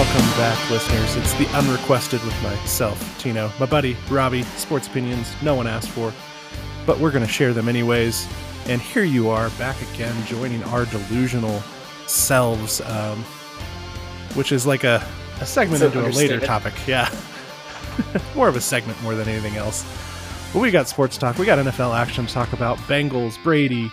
[0.00, 1.14] Welcome back, listeners.
[1.16, 6.10] It's the unrequested with myself, Tino, my buddy, Robbie, sports opinions no one asked for,
[6.86, 8.26] but we're going to share them anyways.
[8.64, 11.60] And here you are, back again, joining our delusional
[12.06, 13.18] selves, um,
[14.32, 15.06] which is like a,
[15.38, 16.72] a segment into a later topic.
[16.86, 17.14] Yeah.
[18.34, 19.84] more of a segment more than anything else.
[20.54, 23.92] But we got sports talk, we got NFL action to talk about, Bengals, Brady,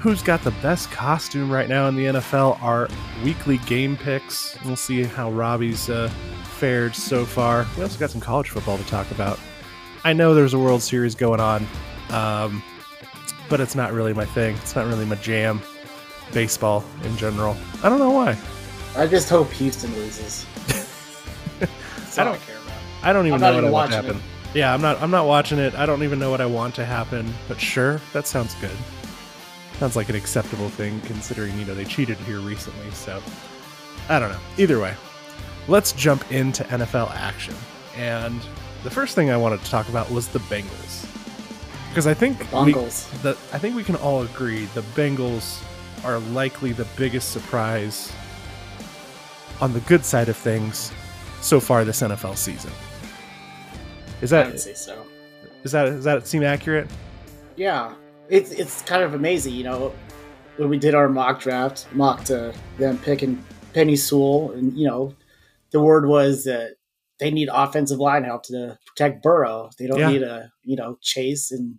[0.00, 2.88] who's got the best costume right now in the NFL, our
[3.22, 4.56] weekly game picks.
[4.64, 6.08] We'll see how Robbie's uh,
[6.44, 7.66] fared so far.
[7.76, 9.38] We also got some college football to talk about.
[10.04, 11.66] I know there's a World Series going on,
[12.08, 12.62] um,
[13.50, 14.56] but it's not really my thing.
[14.56, 15.60] It's not really my jam.
[16.32, 17.56] Baseball in general.
[17.82, 18.38] I don't know why.
[18.96, 20.46] I just hope Houston loses.
[22.18, 22.76] I don't- care about.
[23.02, 24.22] I don't even know what even I watching happen.
[24.54, 25.00] Yeah, I'm not.
[25.02, 25.74] I'm not watching it.
[25.74, 27.32] I don't even know what I want to happen.
[27.48, 28.76] But sure, that sounds good.
[29.80, 32.90] Sounds like an acceptable thing considering you know they cheated here recently.
[32.90, 33.22] So
[34.10, 34.38] I don't know.
[34.58, 34.94] Either way,
[35.68, 37.54] let's jump into NFL action.
[37.96, 38.42] And
[38.84, 41.06] the first thing I wanted to talk about was the Bengals
[41.88, 45.64] because I think we, the I think we can all agree the Bengals
[46.04, 48.12] are likely the biggest surprise
[49.62, 50.92] on the good side of things
[51.40, 52.70] so far this NFL season.
[54.20, 55.06] Is that I would say so.
[55.64, 56.86] is that does that seem accurate?
[57.56, 57.94] Yeah,
[58.30, 59.92] it's it's kind of amazing, you know,
[60.56, 63.42] when we did our mock draft, mock to them picking
[63.74, 65.14] Penei Sewell, and you know,
[65.70, 66.76] the word was that
[67.18, 69.70] they need offensive line help to protect Burrow.
[69.78, 70.10] They don't Yeah.
[70.10, 71.78] need a you know chase and.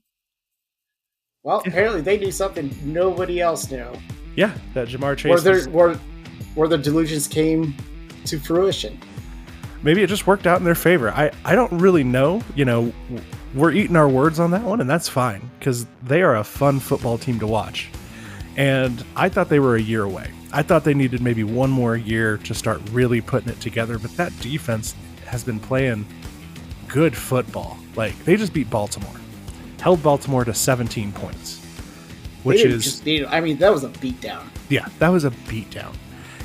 [1.44, 3.88] Well, apparently they knew something nobody else knew.
[4.36, 5.30] Yeah, that Ja'Marr Chase.
[5.32, 5.96] Where their where
[6.54, 7.74] where the delusions came
[8.26, 9.00] to fruition.
[9.84, 11.10] Maybe it just worked out in their favor.
[11.12, 12.42] I, I don't really know.
[12.56, 12.94] You know,
[13.54, 16.80] we're eating our words on that one, and that's fine because they are a fun
[16.80, 17.90] football team to watch.
[18.58, 20.32] And I thought they were a year away.
[20.54, 24.12] I thought they needed maybe one more year to start really putting it together, but
[24.18, 24.94] that defense
[25.26, 26.06] has been playing
[26.90, 27.78] good football.
[27.96, 29.16] Like, they just beat Baltimore,
[29.80, 31.60] held Baltimore to 17 points,
[32.44, 33.06] which is.
[33.06, 34.44] need- I mean, that was a beatdown.
[34.70, 35.94] Yeah, that was a beatdown.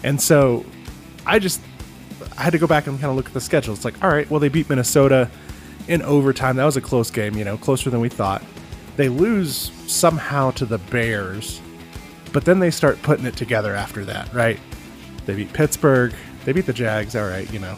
[0.04, 0.64] And so
[1.24, 1.60] I just
[2.38, 3.74] I had to go back and kind of look at the schedule.
[3.74, 5.30] It's like, all right, well they beat Minnesota
[5.88, 6.56] in overtime.
[6.56, 8.42] That was a close game, you know, closer than we thought.
[8.96, 11.60] They lose somehow to the Bears,
[12.32, 14.58] but then they start putting it together after that, right?
[15.26, 16.14] They beat Pittsburgh,
[16.44, 17.76] they beat the Jags, all right, you know.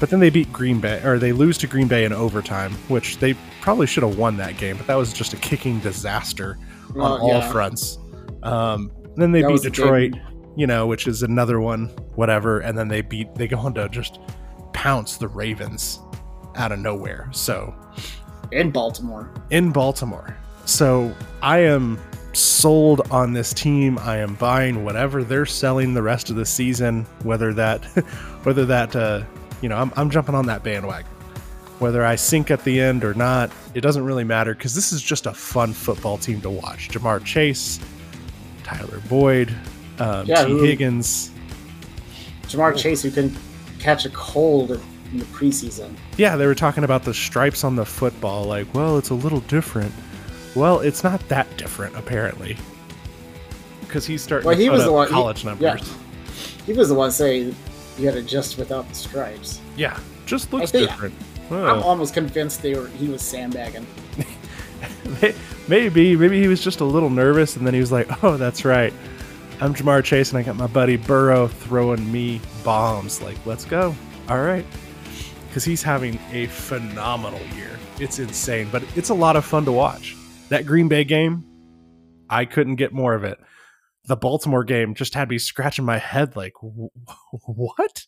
[0.00, 3.18] But then they beat Green Bay or they lose to Green Bay in overtime, which
[3.18, 6.58] they probably should have won that game, but that was just a kicking disaster
[6.96, 7.52] on all yeah.
[7.52, 7.98] fronts.
[8.42, 9.70] Um, then they That beat was the.
[9.70, 10.14] Detroit,
[10.56, 12.60] you know, which is another one, whatever.
[12.60, 14.18] And then they beat, they go on to just
[14.72, 16.00] pounce the Ravens
[16.56, 17.28] out of nowhere.
[17.32, 17.74] So
[18.50, 19.30] in Baltimore.
[19.50, 20.36] in Baltimore.
[20.64, 21.98] So I am
[22.32, 23.98] sold on this team.
[23.98, 27.84] I am buying whatever they're selling the rest of the season, whether that,
[28.44, 29.22] whether that, uh,
[29.60, 31.10] you know, I'm, I'm jumping on that bandwagon.
[31.78, 35.02] Whether I sink at the end or not, it doesn't really matter because this is
[35.02, 36.88] just a fun football team to watch.
[36.90, 37.80] Ja'Marr Chase,
[38.62, 39.52] Tyler Boyd,
[39.98, 41.30] um, Yeah, Tee Higgins.
[42.44, 43.34] Ja'Marr Chase, who can
[43.78, 45.94] catch a cold in the preseason.
[46.16, 48.44] Yeah, they were talking about the stripes on the football.
[48.44, 49.92] Like, well, it's a little different.
[50.54, 52.56] Well, it's not that different, apparently.
[53.80, 55.50] Because he's starting Well, he was the one- he- college yeah.
[55.50, 55.94] numbers.
[56.66, 57.54] He was the one saying
[57.98, 59.60] you had to adjust without the stripes.
[59.76, 61.14] Yeah, just looks think- different.
[61.50, 63.86] I'm Oh, almost convinced they were he was sandbagging.
[65.68, 68.64] maybe, maybe he was just a little nervous, and then he was like, "Oh, that's
[68.64, 68.92] right.
[69.62, 73.22] I'm Ja'Marr Chase, and I got my buddy Burrow throwing me bombs.
[73.22, 73.94] Like, let's go.
[74.28, 74.66] All right."
[75.46, 77.78] Because he's having a phenomenal year.
[78.00, 80.16] It's insane, but it's a lot of fun to watch.
[80.48, 81.44] That Green Bay game,
[82.28, 83.38] I couldn't get more of it.
[84.06, 86.54] The Baltimore game just had me scratching my head, like,
[87.46, 88.04] what?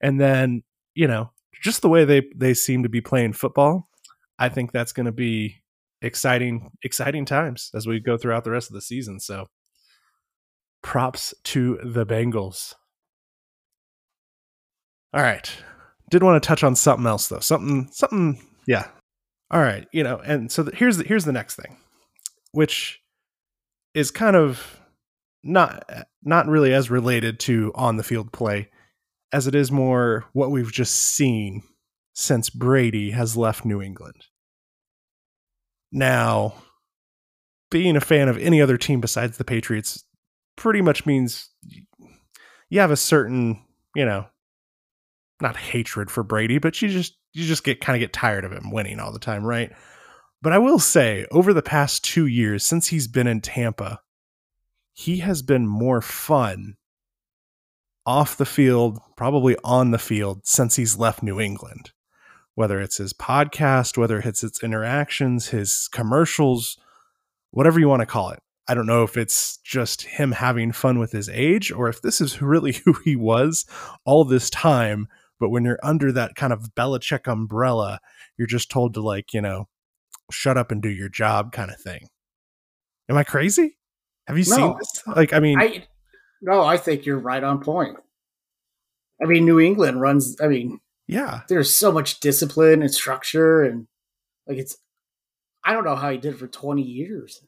[0.00, 0.62] And then,
[0.94, 3.88] you know, just the way they they seem to be playing football,
[4.38, 5.64] I think that's going to be
[6.00, 9.18] exciting exciting times as we go throughout the rest of the season.
[9.18, 9.48] So,
[10.82, 12.74] props to the Bengals.
[15.14, 15.50] All right.
[16.10, 17.40] Did want to touch on something else though.
[17.40, 18.88] Something something yeah.
[19.50, 21.76] All right, you know, and so the, here's the, here's the next thing,
[22.52, 23.02] which
[23.94, 24.80] is kind of
[25.42, 25.84] not
[26.22, 28.70] not really as related to on the field play
[29.32, 31.62] as it is more what we've just seen
[32.14, 34.26] since Brady has left New England.
[35.90, 36.54] Now,
[37.70, 40.04] being a fan of any other team besides the Patriots
[40.62, 41.50] pretty much means
[42.70, 43.64] you have a certain,
[43.96, 44.26] you know,
[45.40, 48.52] not hatred for Brady, but you just you just get kind of get tired of
[48.52, 49.72] him winning all the time, right?
[50.40, 54.00] But I will say, over the past 2 years since he's been in Tampa,
[54.92, 56.76] he has been more fun
[58.06, 61.90] off the field, probably on the field since he's left New England.
[62.54, 66.76] Whether it's his podcast, whether it's its interactions, his commercials,
[67.50, 68.42] whatever you want to call it.
[68.68, 72.20] I don't know if it's just him having fun with his age or if this
[72.20, 73.66] is really who he was
[74.04, 75.08] all this time.
[75.40, 78.00] But when you're under that kind of Belichick umbrella,
[78.38, 79.68] you're just told to, like, you know,
[80.30, 82.08] shut up and do your job kind of thing.
[83.08, 83.76] Am I crazy?
[84.28, 85.02] Have you no, seen this?
[85.06, 85.84] Like, I mean, I,
[86.40, 87.96] no, I think you're right on point.
[89.22, 93.86] I mean, New England runs, I mean, yeah, there's so much discipline and structure, and
[94.46, 94.76] like it's,
[95.64, 97.42] I don't know how he did it for 20 years.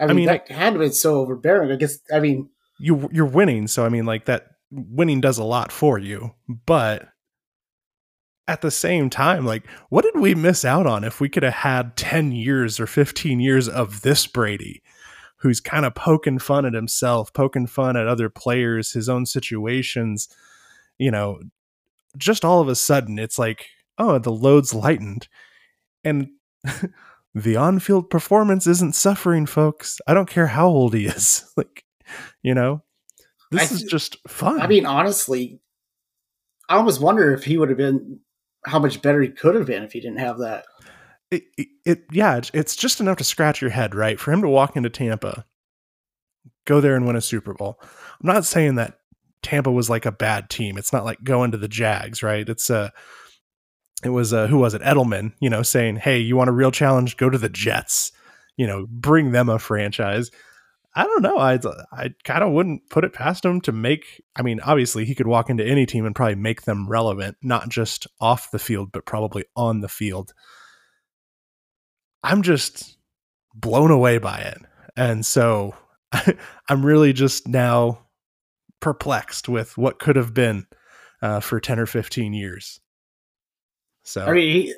[0.00, 1.70] I mean, I mean that had to be so overbearing.
[1.70, 2.48] I guess, I mean,
[2.78, 6.32] you you're winning, so I mean, like that winning does a lot for you,
[6.66, 7.08] but
[8.50, 11.54] at the same time, like, what did we miss out on if we could have
[11.54, 14.82] had 10 years or 15 years of this Brady,
[15.36, 20.28] who's kind of poking fun at himself, poking fun at other players, his own situations,
[20.98, 21.40] you know,
[22.16, 23.66] just all of a sudden, it's like,
[23.98, 25.28] oh, the load's lightened.
[26.02, 26.30] And
[27.34, 30.00] the on field performance isn't suffering, folks.
[30.06, 31.44] I don't care how old he is.
[31.56, 31.84] like,
[32.42, 32.82] you know,
[33.50, 34.60] this I, is just fun.
[34.60, 35.60] I mean, honestly,
[36.68, 38.20] I almost wonder if he would have been
[38.66, 40.66] how much better he could have been if he didn't have that.
[41.30, 44.18] It, it, it yeah, it's, it's just enough to scratch your head, right?
[44.18, 45.44] For him to walk into Tampa,
[46.64, 47.78] go there and win a Super Bowl.
[47.82, 48.98] I'm not saying that
[49.42, 50.76] Tampa was like a bad team.
[50.76, 52.48] It's not like going to the Jags, right?
[52.48, 52.88] It's a uh,
[54.04, 56.70] it was uh, who was it Edelman, you know, saying, "Hey, you want a real
[56.70, 57.16] challenge?
[57.16, 58.12] Go to the Jets."
[58.56, 60.30] You know, bring them a franchise.
[60.94, 61.38] I don't know.
[61.38, 61.58] I
[61.92, 64.22] I kind of wouldn't put it past him to make.
[64.36, 67.68] I mean, obviously, he could walk into any team and probably make them relevant, not
[67.68, 70.32] just off the field, but probably on the field.
[72.22, 72.98] I'm just
[73.54, 74.58] blown away by it,
[74.96, 75.74] and so
[76.68, 78.06] I'm really just now
[78.80, 80.66] perplexed with what could have been
[81.22, 82.80] uh, for ten or fifteen years.
[84.10, 84.74] So I mean, he,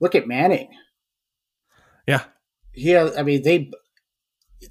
[0.00, 0.68] look at Manning.
[2.04, 2.24] Yeah,
[2.74, 3.70] yeah, I mean they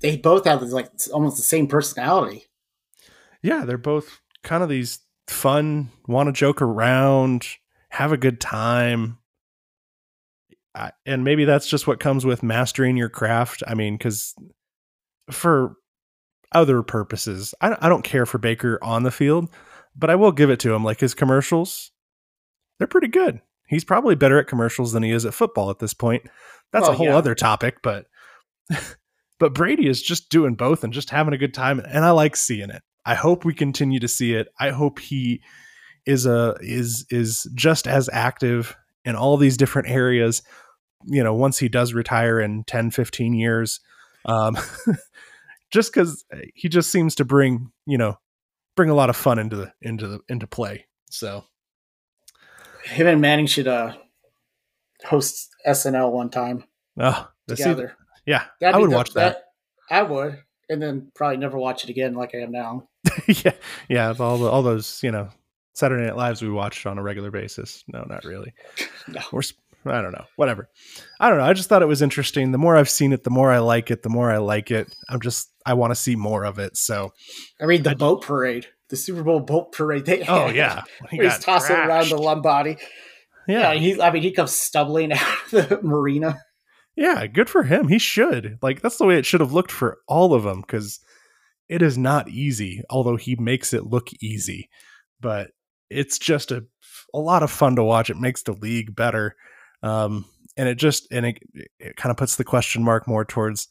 [0.02, 2.44] they both have like almost the same personality.
[3.42, 7.48] Yeah, they're both kind of these fun, want to joke around,
[7.90, 9.20] have a good time.
[11.06, 13.64] and maybe that's just what comes with mastering your craft.
[13.66, 14.36] I mean, because
[15.32, 15.78] for
[16.52, 19.50] other purposes, I, I don't care for Baker on the field,
[19.96, 20.84] but I will give it to him.
[20.84, 21.92] Like his commercials,
[22.78, 23.42] they're pretty good.
[23.68, 26.24] He's probably better at commercials than he is at football at this point.
[26.72, 27.18] That's a whole yeah.
[27.18, 28.06] other topic, but
[29.40, 32.36] but Brady is just doing both and just having a good time and I like
[32.36, 32.84] seeing it.
[33.06, 34.48] I hope we continue to see it.
[34.60, 35.42] I hope he
[36.06, 40.44] is a is is just as active in all these different areas,
[41.06, 43.80] you know, once he does retire in 10, 15 years.
[44.26, 44.58] Um
[45.72, 48.20] just cuz he just seems to bring, you know,
[48.76, 50.86] bring a lot of fun into the into the into play.
[51.10, 51.46] So
[52.86, 53.94] him and Manning should uh
[55.04, 56.64] host SNL one time.
[57.00, 57.96] Oh, together.
[58.26, 59.44] yeah, That'd I would the, watch that.
[59.90, 59.96] that.
[59.96, 60.40] I would,
[60.70, 62.88] and then probably never watch it again like I am now.
[63.28, 63.52] yeah,
[63.90, 64.14] yeah.
[64.20, 65.30] All the, all those you know
[65.74, 67.84] Saturday Night Lives we watched on a regular basis.
[67.88, 68.54] No, not really.
[69.08, 69.22] no.
[69.32, 69.42] We're
[69.86, 70.26] I don't know.
[70.36, 70.70] Whatever.
[71.20, 71.46] I don't know.
[71.46, 72.52] I just thought it was interesting.
[72.52, 74.04] The more I've seen it, the more I like it.
[74.04, 74.94] The more I like it.
[75.10, 76.78] I'm just I want to see more of it.
[76.78, 77.12] So
[77.62, 80.06] I mean the I, boat parade, the Super Bowl boat parade.
[80.06, 82.78] They oh yeah, he he's tossing around the Lombardi.
[83.48, 83.74] Yeah.
[83.74, 84.02] yeah, he.
[84.02, 86.40] I mean, he comes stumbling out of the marina.
[86.96, 87.90] Yeah, good for him.
[87.90, 88.58] He should.
[88.62, 91.00] Like that's the way it should have looked for all of them because
[91.70, 92.82] it is not easy.
[92.90, 94.70] Although he makes it look easy,
[95.20, 95.52] but
[95.90, 96.64] it's just a
[97.14, 98.10] a lot of fun to watch.
[98.10, 99.36] It makes the league better,
[99.84, 100.26] um,
[100.58, 101.40] and it just and it
[101.80, 103.68] it kind of puts the question mark more towards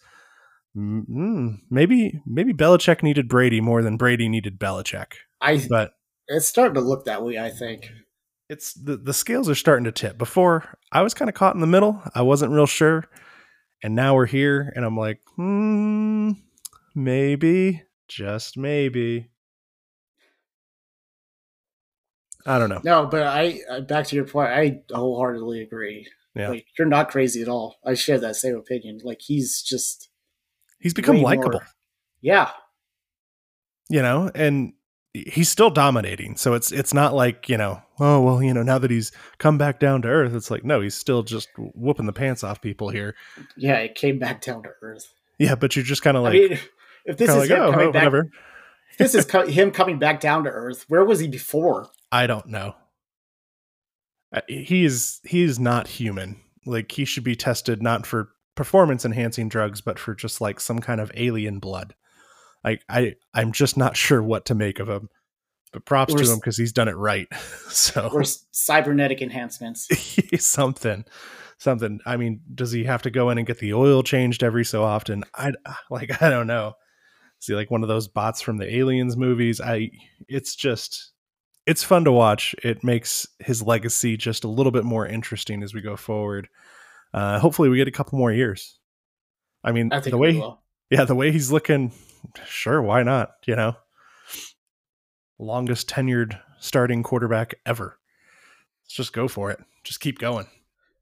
[0.76, 5.14] mm, maybe maybe Belichick needed Brady more than Brady needed Belichick.
[5.40, 5.92] I but
[6.28, 7.38] it's starting to look that way.
[7.38, 7.90] I think
[8.48, 10.18] it's the the scales are starting to tip.
[10.18, 12.02] Before I was kind of caught in the middle.
[12.14, 13.04] I wasn't real sure,
[13.82, 16.32] and now we're here, and I'm like, hmm,
[16.94, 19.30] maybe, just maybe.
[22.46, 22.80] I don't know.
[22.84, 24.50] No, but I back to your point.
[24.50, 26.08] I wholeheartedly agree.
[26.34, 27.76] Yeah, like you're not crazy at all.
[27.84, 29.00] I share that same opinion.
[29.02, 30.10] Like he's just
[30.78, 31.62] he's become likable.
[32.20, 32.50] Yeah,
[33.88, 34.74] you know, and
[35.14, 36.36] he's still dominating.
[36.36, 39.56] So it's it's not like you know, oh well, you know, now that he's come
[39.56, 42.90] back down to earth, it's like no, he's still just whooping the pants off people
[42.90, 43.14] here.
[43.56, 45.12] Yeah, it came back down to earth.
[45.38, 46.58] Yeah, but you're just kind of like, I mean,
[47.04, 48.30] if this is like, him oh, coming oh, back, whatever.
[48.98, 50.84] this is co- him coming back down to earth.
[50.88, 51.88] Where was he before?
[52.14, 52.76] I don't know.
[54.32, 56.40] Uh, he is he is not human.
[56.64, 60.78] Like he should be tested not for performance enhancing drugs, but for just like some
[60.78, 61.96] kind of alien blood.
[62.62, 65.08] Like I, I'm just not sure what to make of him.
[65.72, 67.26] But props Or to him because he's done it right.
[67.68, 69.88] so Or cybernetic enhancements.
[70.38, 71.04] something,
[71.58, 71.98] something.
[72.06, 74.84] I mean, does he have to go in and get the oil changed every so
[74.84, 75.24] often?
[75.34, 75.52] I
[75.90, 76.22] like.
[76.22, 76.74] I don't know.
[77.40, 79.60] Is he like one of those bots from the Aliens movies?
[79.60, 79.90] I.
[80.28, 81.10] It's just.
[81.66, 82.54] It's fun to watch.
[82.62, 86.48] It makes his legacy just a little bit more interesting as we go forward.
[87.12, 88.78] Uh, hopefully, we get a couple more years.
[89.62, 90.60] I mean, I think the way will.
[90.90, 91.92] yeah, the way he's looking,
[92.46, 93.30] sure, why not?
[93.46, 93.76] You know,
[95.38, 97.98] longest tenured starting quarterback ever.
[98.84, 99.60] Let's just go for it.
[99.84, 100.46] Just keep going.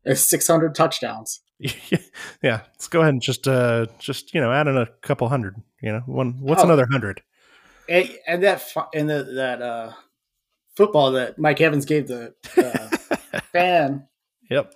[0.05, 1.41] It's 600 touchdowns.
[1.59, 5.57] yeah, let's go ahead and just uh just you know add in a couple hundred.
[5.81, 6.67] You know, one what's Oh.
[6.67, 7.23] another hundred?
[7.89, 8.65] And, and that
[8.95, 9.93] and the, that uh,
[10.77, 14.07] football that Mike Evans gave the uh, fan.
[14.51, 14.75] Yep.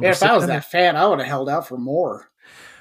[0.00, 2.30] If I was that fan, I would have held out for more.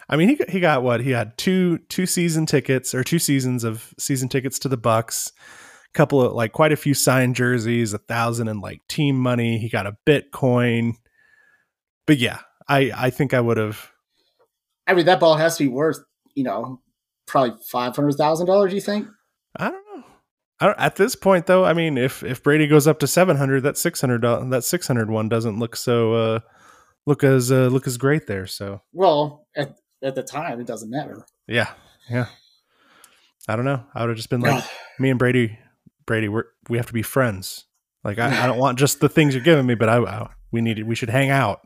[0.09, 1.01] I mean, he got, he got what?
[1.01, 5.31] He had two two season tickets or two seasons of season tickets to the Bucs.
[5.31, 9.57] A couple of like quite a few signed jerseys, a thousand in like team money.
[9.57, 10.93] He got a Bitcoin.
[12.05, 13.91] But yeah, I I think I would have.
[14.85, 15.99] I mean, that ball has to be worth,
[16.35, 16.81] you know,
[17.25, 18.73] probably five hundred thousand dollars.
[18.73, 19.07] You think?
[19.57, 20.03] I don't know.
[20.59, 23.37] I don't, at this point, though, I mean, if if Brady goes up to seven
[23.37, 24.21] hundred, that six hundred
[24.51, 26.39] that six hundred one doesn't look so uh
[27.05, 28.47] look as uh, look as great there.
[28.47, 31.25] So Well, at at the time, it doesn't matter.
[31.47, 31.69] yeah,
[32.09, 32.25] yeah.
[33.47, 33.83] I don't know.
[33.95, 34.63] I would have just been like,
[34.99, 35.57] me and Brady,
[36.05, 37.65] Brady, we're we have to be friends.
[38.03, 40.61] Like I, I don't want just the things you're giving me, but I, I we
[40.61, 41.59] need we should hang out.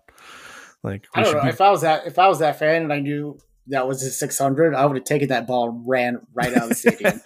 [0.84, 1.42] Like I don't know.
[1.44, 3.38] be- If I was that, if I was that fan, and I knew
[3.68, 6.64] that was his six hundred, I would have taken that ball, and ran right out
[6.64, 7.22] of the stadium.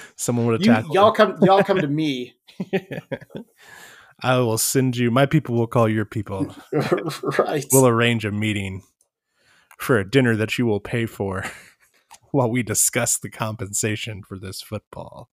[0.16, 0.94] Someone would have you, me.
[1.12, 2.34] come, y'all come to me.
[4.20, 5.10] I will send you.
[5.10, 6.54] My people will call your people.
[7.38, 7.66] right.
[7.72, 8.82] We'll arrange a meeting
[9.78, 11.44] for a dinner that you will pay for
[12.30, 15.28] while we discuss the compensation for this football.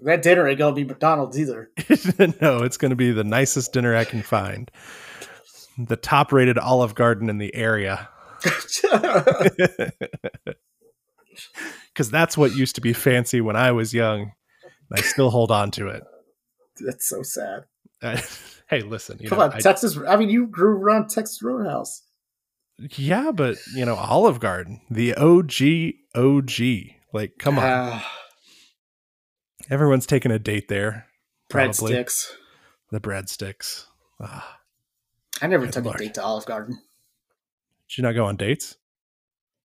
[0.00, 1.70] that dinner ain't gonna be McDonald's either.
[2.40, 4.70] no, it's going to be the nicest dinner I can find.
[5.78, 8.08] The top rated Olive Garden in the area.
[11.92, 14.20] Because that's what used to be fancy when I was young.
[14.90, 16.02] And I still hold on to it.
[16.80, 17.64] That's so sad.
[18.68, 19.18] hey, listen.
[19.20, 19.98] You Come know, on, I- Texas.
[20.08, 22.02] I mean, you grew around Texas Roadhouse.
[22.96, 26.94] yeah, but, you know, Olive Garden, the OG, OG.
[27.12, 27.64] Like, come on.
[27.66, 28.18] Ah,
[29.70, 31.06] Everyone's taking a date there.
[31.50, 31.92] Probably.
[31.94, 32.32] breadsticks.
[32.90, 33.84] The breadsticks.
[34.20, 34.58] Ah.
[35.42, 36.00] I never Good took lord.
[36.00, 36.78] a date to Olive Garden.
[37.88, 38.76] Did you not go on dates?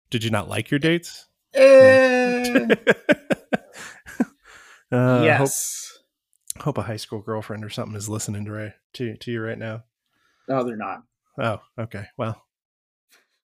[0.10, 1.27] Did you not like your dates?
[1.53, 2.67] Eh,
[4.91, 6.00] uh, hope, yes.
[6.60, 9.58] hope a high school girlfriend or something is listening to right to, to you right
[9.58, 9.84] now.
[10.48, 11.03] No, they're not.
[11.38, 12.05] Oh, okay.
[12.17, 12.41] Well,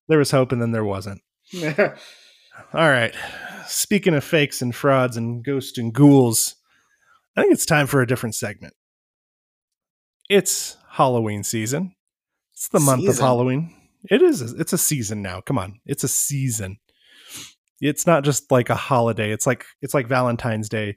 [0.07, 1.21] there was hope and then there wasn't.
[1.53, 1.93] All
[2.73, 3.13] right.
[3.67, 6.55] Speaking of fakes and frauds and ghosts and ghouls,
[7.35, 8.73] I think it's time for a different segment.
[10.29, 11.95] It's Halloween season.
[12.61, 13.73] It's the month of Halloween.
[14.11, 14.39] It is.
[14.53, 15.41] It's a season now.
[15.41, 15.79] Come on.
[15.87, 16.77] It's a season.
[17.81, 19.31] It's not just like a holiday.
[19.31, 20.95] It's like it's like Valentine's Day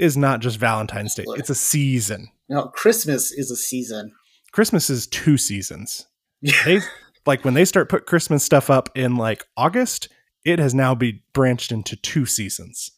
[0.00, 1.22] is not just Valentine's Day.
[1.28, 2.30] It's a season.
[2.48, 4.10] no, Christmas is a season.
[4.50, 6.08] Christmas is two seasons.
[6.64, 6.80] They
[7.26, 10.08] like when they start put Christmas stuff up in like August,
[10.44, 12.90] it has now be branched into two seasons.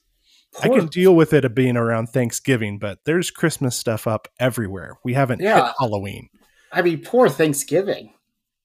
[0.62, 4.96] I can deal with it being around Thanksgiving, but there's Christmas stuff up everywhere.
[5.04, 6.30] We haven't hit Halloween.
[6.74, 8.12] I mean, poor Thanksgiving.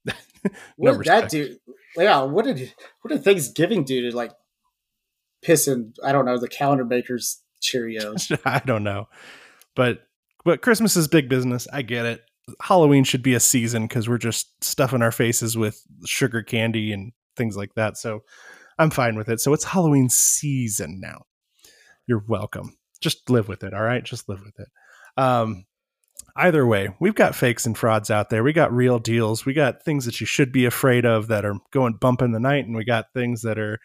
[0.43, 1.31] No What did that respect.
[1.31, 1.57] do?
[1.97, 4.31] Yeah, what did what did Thanksgiving do to like
[5.41, 5.93] piss in?
[6.01, 8.39] I don't know the calendar makers Cheerios.
[8.45, 9.09] I don't know.
[9.75, 10.03] But
[10.45, 11.67] but Christmas is big business.
[11.73, 12.21] I get it.
[12.61, 17.11] Halloween should be a season because we're just stuffing our faces with sugar candy and
[17.35, 17.97] things like that.
[17.97, 18.21] So
[18.77, 19.41] I'm fine with it.
[19.41, 21.25] So it's Halloween season now.
[22.07, 22.77] You're welcome.
[23.01, 23.73] Just live with it.
[23.73, 24.03] All right.
[24.05, 24.69] Just live with it.
[25.21, 25.65] Um,
[26.35, 28.43] either way, we've got fakes and frauds out there.
[28.43, 29.45] We got real deals.
[29.45, 32.39] We got things that you should be afraid of that are going bump in the
[32.39, 33.79] night, and we got things that are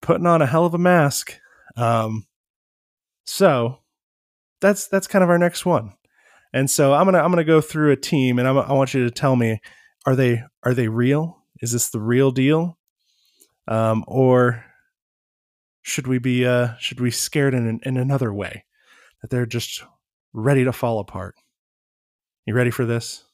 [0.00, 1.38] putting on a hell of a mask.
[1.76, 2.26] Um,
[3.24, 3.78] so
[4.60, 5.92] that's that's kind of our next one.
[6.52, 9.04] And so I'm gonna I'm gonna go through a team, and I'm, I want you
[9.04, 9.60] to tell me
[10.06, 11.42] are they are they real?
[11.60, 12.78] Is this the real deal,
[13.66, 14.64] um, or
[15.82, 18.64] should we be uh, should we scared in in another way
[19.20, 19.82] that they're just
[20.32, 21.34] ready to fall apart?
[22.48, 23.26] You ready for this?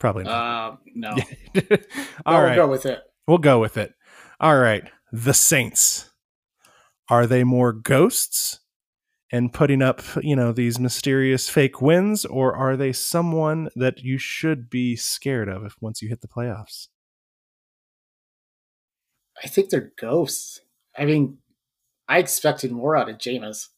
[0.00, 0.72] Probably not.
[0.72, 1.10] Uh, no,
[2.26, 2.56] All no, right.
[2.56, 3.00] we'll go with it.
[3.28, 3.94] We'll go with it.
[4.40, 4.82] All right.
[5.12, 6.10] The Saints.
[7.08, 8.58] Are they more ghosts
[9.30, 14.18] and putting up, you know, these mysterious fake wins, or are they someone that you
[14.18, 16.88] should be scared of if once you hit the playoffs?
[19.44, 20.60] I think they're ghosts.
[20.98, 21.38] I mean,
[22.08, 23.68] I expected more out of Jameis.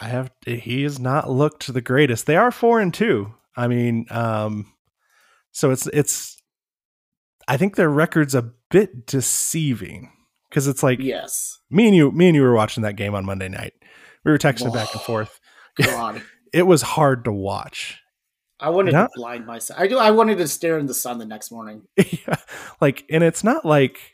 [0.00, 2.26] I have he has not looked the greatest.
[2.26, 3.34] They are four and two.
[3.56, 4.72] I mean, um,
[5.52, 6.40] so it's it's.
[7.48, 10.12] I think their record's a bit deceiving
[10.48, 11.58] because it's like Yes.
[11.70, 13.72] me and you, me and you were watching that game on Monday night.
[14.24, 15.38] We were texting back and forth.
[15.76, 16.22] God.
[16.52, 17.98] It was hard to watch.
[18.60, 19.04] I wanted Yeah.
[19.04, 19.80] to blind myself.
[19.80, 19.96] I do.
[19.96, 21.82] I wanted to stare in the sun the next morning.
[21.96, 22.36] yeah.
[22.78, 24.11] Like, and it's not like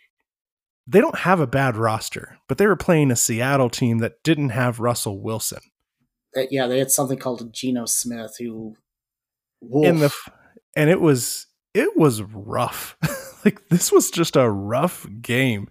[0.88, 4.48] they don't have a bad roster, but they were playing a Seattle team that didn't
[4.50, 5.60] have Russell Wilson
[6.36, 8.74] Uh, yeah, they had something called Geno Smith, who
[9.60, 9.86] Wolf.
[9.86, 10.14] in the,
[10.74, 12.96] and it was it was rough.
[13.44, 15.68] like this was just a rough game,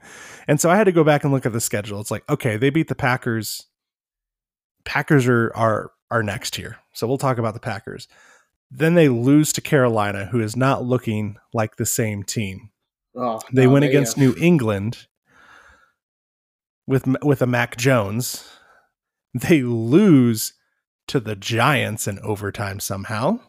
[0.47, 1.99] and so I had to go back and look at the schedule.
[1.99, 3.65] It's like, okay, they beat the Packers.
[4.85, 8.07] Packers are are are next here, so we'll talk about the Packers.
[8.69, 12.69] Then they lose to Carolina, who is not looking like the same team.
[13.17, 15.07] Oh, They no, win against New England
[16.85, 18.49] with with a Mac Jones.
[19.33, 20.53] They lose
[21.07, 23.39] to the Giants in overtime somehow.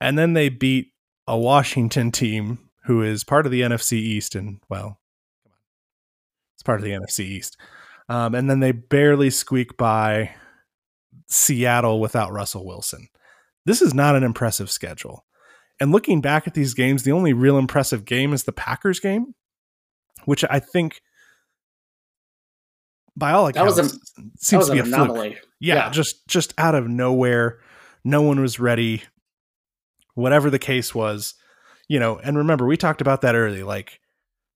[0.00, 0.92] And then they beat
[1.26, 5.00] a Washington team who is part of the NFC East and well,
[6.54, 7.56] it's part of the NFC East.
[8.08, 10.34] Um, and then they barely squeak by
[11.26, 13.08] Seattle without Russell Wilson.
[13.64, 15.23] This is not an impressive schedule.
[15.80, 19.34] And looking back at these games, the only real impressive game is the Packers game,
[20.24, 21.00] which I think,
[23.16, 25.40] by all That was accounts, that seems was to be a fluke.
[25.60, 25.90] Yeah, Yeah.
[25.90, 27.60] just just out of nowhere,
[28.04, 29.02] no one was ready.
[30.14, 31.34] Whatever the case was,
[31.88, 32.18] you know.
[32.18, 33.62] And remember, we talked about that early.
[33.62, 34.00] Like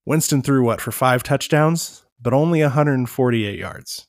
[0.05, 4.07] Winston threw what for five touchdowns, but only 148 yards.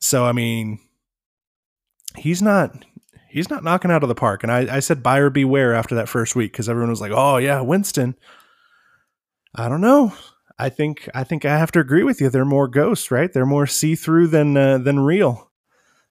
[0.00, 0.78] So I mean,
[2.16, 2.84] he's not
[3.30, 4.42] he's not knocking out of the park.
[4.42, 7.38] And I, I said buyer beware after that first week because everyone was like, oh
[7.38, 8.16] yeah, Winston.
[9.54, 10.12] I don't know.
[10.58, 12.28] I think I think I have to agree with you.
[12.28, 13.32] They're more ghosts, right?
[13.32, 15.50] They're more see through than uh, than real.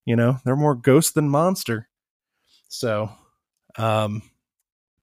[0.06, 1.88] You know, they're more ghost than monster.
[2.68, 3.12] So,
[3.78, 4.24] um,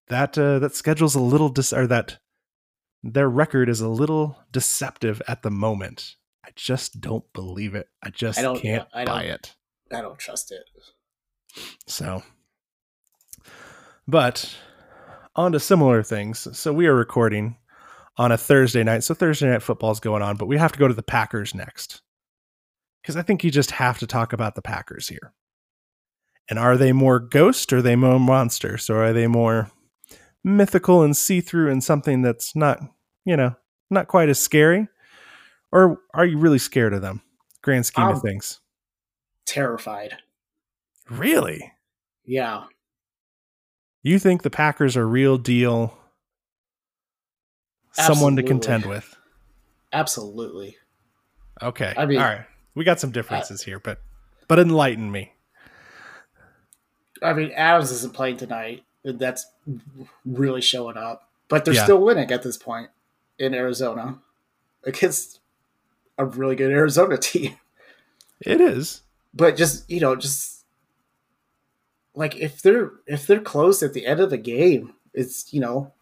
[0.08, 2.18] that uh, that schedule's a little dis or that
[3.04, 6.16] their record is a little deceptive at the moment.
[6.44, 7.88] I just don't believe it.
[8.02, 9.54] I just I can't I buy it.
[9.92, 10.64] I don't trust it.
[11.86, 12.22] So,
[14.06, 14.56] but
[15.34, 16.46] on to similar things.
[16.58, 17.56] So we are recording
[18.16, 19.04] on a Thursday night.
[19.04, 21.54] So Thursday night football is going on, but we have to go to the Packers
[21.54, 22.00] next.
[23.02, 25.32] Because I think you just have to talk about the Packers here.
[26.48, 28.78] And are they more ghost or are they more monster?
[28.78, 29.70] So are they more
[30.42, 32.80] mythical and see through and something that's not,
[33.24, 33.54] you know,
[33.90, 34.88] not quite as scary?
[35.72, 37.22] Or are you really scared of them?
[37.62, 38.60] Grand scheme of things.
[39.44, 40.16] Terrified.
[41.08, 41.72] Really?
[42.24, 42.64] Yeah.
[44.02, 45.96] You think the Packers are real deal?
[47.92, 49.16] Someone to contend with.
[49.92, 50.76] Absolutely.
[51.62, 51.94] Okay.
[51.96, 52.44] I mean- all right.
[52.74, 54.00] We got some differences here, but
[54.48, 55.32] but enlighten me.
[57.22, 58.84] I mean, Adams isn't playing tonight.
[59.02, 59.46] and That's
[60.26, 61.30] really showing up.
[61.48, 61.84] But they're Yeah.
[61.84, 62.90] still winning at this point
[63.38, 64.18] in Arizona
[64.84, 65.40] against
[66.18, 67.56] a really good Arizona team.
[68.40, 69.00] It is.
[69.32, 70.55] But just you know, just
[72.16, 75.92] like if they're if they're close at the end of the game, it's you know,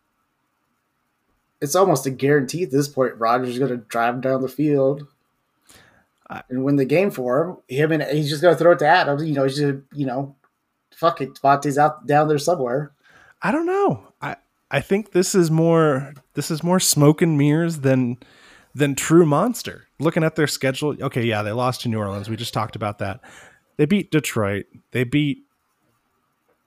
[1.60, 3.18] it's almost a guarantee at this point.
[3.18, 5.06] Rodgers is going to drive down the field
[6.48, 7.56] and win the game for him.
[7.68, 9.24] Him and he's just going to throw it to Adams.
[9.24, 10.36] You know, he's just you know,
[10.92, 12.92] fuck it, Davante's out down there somewhere.
[13.42, 14.12] I don't know.
[14.22, 14.36] I
[14.70, 18.18] I think this is more this is more smoke and mirrors than
[18.72, 19.88] than true monster.
[19.98, 22.28] Looking at their schedule, okay, yeah, they lost to New Orleans.
[22.28, 23.20] We just talked about that.
[23.76, 24.66] They beat Detroit.
[24.92, 25.44] They beat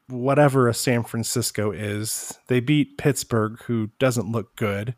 [0.10, 2.38] whatever a San Francisco is.
[2.48, 4.96] They beat Pittsburgh, who doesn't look good.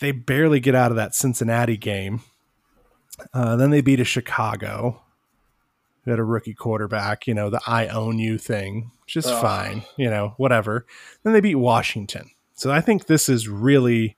[0.00, 2.22] They barely get out of that Cincinnati game.
[3.34, 5.02] Uh, then they beat a Chicago.
[6.04, 9.42] Who had a rookie quarterback, you know, the I own you thing, which is Ugh.
[9.42, 10.86] fine, you know, whatever.
[11.22, 12.30] Then they beat Washington.
[12.54, 14.16] So I think this is really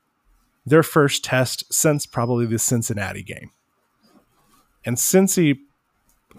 [0.64, 3.50] their first test since probably the Cincinnati game.
[4.84, 5.58] And Cincy,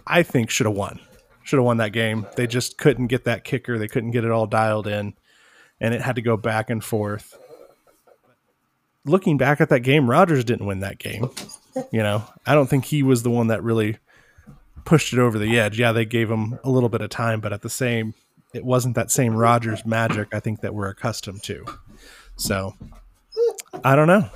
[0.08, 1.02] I think, should have won.
[1.44, 2.26] Should have won that game.
[2.36, 3.78] They just couldn't get that kicker.
[3.78, 5.14] They couldn't get it all dialed in.
[5.80, 7.38] And it had to go back and forth.
[9.06, 11.30] Looking back at that game, Rodgers didn't win that game.
[11.92, 13.98] You know, I don't think he was the one that really
[14.86, 15.80] pushed it over the edge.
[15.80, 18.14] Yeah, they gave him a little bit of time, but at the same,
[18.54, 21.66] it wasn't that same Rodgers magic I think that we're accustomed to.
[22.38, 22.76] So
[23.84, 24.30] I don't know.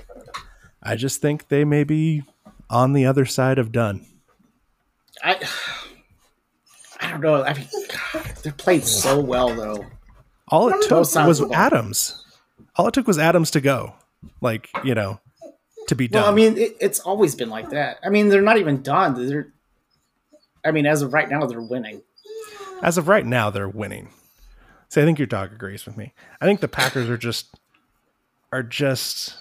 [0.83, 2.23] I just think they may be
[2.69, 4.05] on the other side of done.
[5.23, 5.39] I
[7.07, 7.43] I don't know.
[7.43, 7.67] I mean,
[8.13, 9.85] God, they're playing so well though.
[10.49, 11.41] All it took was.
[11.51, 12.25] Adams.
[12.75, 13.95] All it took was Adams to go.
[14.41, 15.19] Like, you know,
[15.87, 16.23] to be done.
[16.23, 17.99] Well, I mean, it, it's always been like that.
[18.03, 19.27] I mean, they're not even done.
[19.27, 19.53] They're,
[20.65, 22.01] I mean, as of right now, they're winning.
[22.83, 24.09] As of right now, they're winning.
[24.89, 26.13] See, I think your dog agrees with me.
[26.41, 27.55] I think the Packers are just
[28.51, 29.35] are just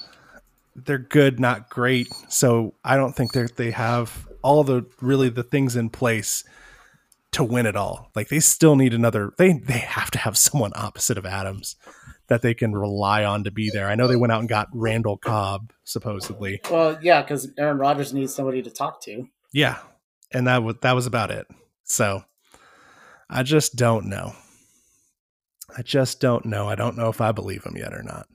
[0.77, 2.09] they're good, not great.
[2.29, 6.45] So I don't think they they have all the really the things in place
[7.37, 8.11] to win it all.
[8.15, 9.33] Like they still need another.
[9.39, 11.77] They they have to have someone opposite of Adams
[12.29, 13.89] that they can rely on to be there.
[13.89, 16.61] I know they went out and got Randall Cobb supposedly.
[16.71, 19.29] Well, yeah, because Aaron Rodgers needs somebody to talk to.
[19.53, 19.79] Yeah,
[20.33, 21.47] and that was that was about it.
[21.85, 22.25] So
[23.29, 24.33] I just don't know.
[25.77, 26.69] I just don't know.
[26.69, 28.27] I don't know if I believe him yet or not.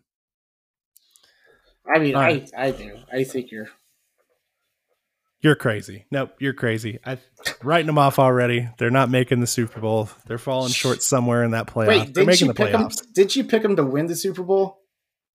[1.93, 2.45] I mean, I.
[2.55, 2.97] I do.
[3.11, 3.69] I think you're.
[5.41, 6.05] You're crazy.
[6.11, 6.99] Nope, you're crazy.
[7.05, 7.17] I
[7.63, 8.69] writing them off already.
[8.77, 10.07] They're not making the Super Bowl.
[10.27, 11.87] They're falling short somewhere in that playoff.
[11.87, 12.89] Wait, They're making the pick them?
[13.13, 14.81] Did you pick them to win the Super Bowl?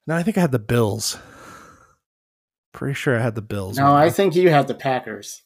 [0.07, 1.19] No, I think I had the Bills.
[2.73, 3.77] Pretty sure I had the Bills.
[3.79, 5.43] No, I think you had the Packers.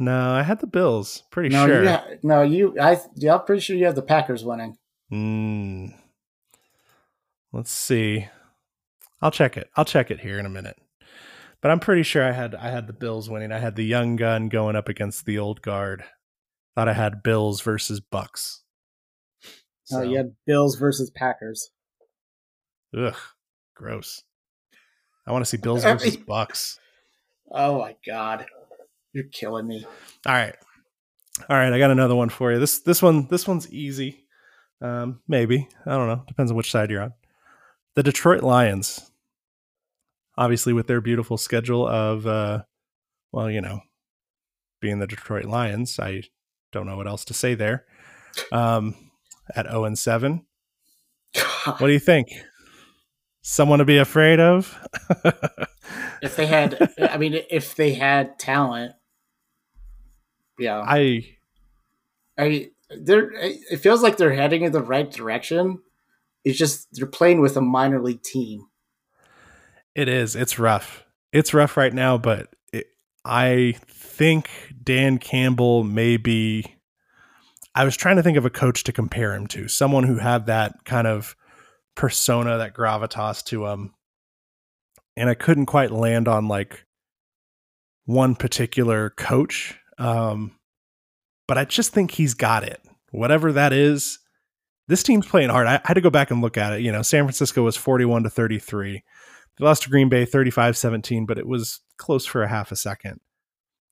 [0.00, 1.22] no, I had the Bills.
[1.30, 1.82] Pretty No, sure.
[1.84, 2.76] you ha- no, you.
[2.80, 2.98] I.
[3.14, 4.76] Yeah, I'm pretty sure you have the Packers winning.
[5.12, 5.94] Mm.
[7.52, 8.26] Let's see.
[9.22, 9.70] I'll check it.
[9.76, 10.76] I'll check it here in a minute.
[11.62, 13.52] But I'm pretty sure I had I had the Bills winning.
[13.52, 16.04] I had the young gun going up against the old guard.
[16.74, 18.60] Thought I had Bills versus Bucs.
[19.84, 21.70] So, you had Bills versus Packers.
[22.96, 23.16] ugh,
[23.74, 24.22] gross.
[25.26, 26.78] I want to see Bills versus Bucs.
[27.50, 28.46] Oh my god,
[29.12, 29.84] you're killing me.
[30.26, 30.54] All right.
[31.48, 32.58] All right, I got another one for you.
[32.58, 34.26] This this one this one's easy.
[34.80, 35.68] Um, maybe.
[35.84, 36.24] I don't know.
[36.26, 37.12] Depends on which side you're on.
[37.96, 39.09] The Detroit Lions.
[40.40, 42.62] Obviously with their beautiful schedule of uh
[43.30, 43.80] well, you know,
[44.80, 46.24] being the Detroit Lions, I
[46.72, 47.84] don't know what else to say there.
[48.50, 48.94] Um
[49.54, 50.46] at 0 and 7.
[51.64, 52.28] What do you think?
[53.42, 54.78] Someone to be afraid of?
[56.22, 58.92] if they had, I mean, if they had talent,
[60.58, 61.36] yeah, I
[62.38, 63.30] I they're.
[63.32, 65.80] It feels like they're heading in the right direction.
[66.44, 68.66] It's just they're playing with a minor league team.
[69.94, 70.36] It is.
[70.36, 71.04] It's rough.
[71.32, 72.86] It's rough right now, but it,
[73.24, 74.48] I think
[74.82, 76.76] Dan Campbell may be.
[77.74, 80.46] I was trying to think of a coach to compare him to, someone who had
[80.46, 81.36] that kind of
[81.94, 83.94] persona, that gravitas to him,
[85.16, 86.84] and I couldn't quite land on like
[88.06, 89.78] one particular coach.
[89.98, 90.56] Um,
[91.46, 92.80] but I just think he's got it.
[93.12, 94.18] Whatever that is,
[94.88, 95.66] this team's playing hard.
[95.66, 96.80] I, I had to go back and look at it.
[96.80, 99.02] You know, San Francisco was forty-one to thirty-three.
[99.60, 102.76] They lost to Green Bay 35 17, but it was close for a half a
[102.76, 103.20] second.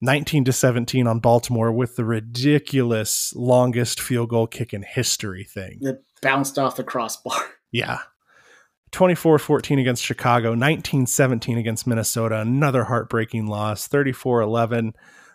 [0.00, 5.78] 19 to 17 on Baltimore with the ridiculous longest field goal kick in history thing.
[5.82, 7.38] That bounced off the crossbar.
[7.70, 7.98] Yeah.
[8.92, 14.94] 24 14 against Chicago, 19 17 against Minnesota, another heartbreaking loss, 34 11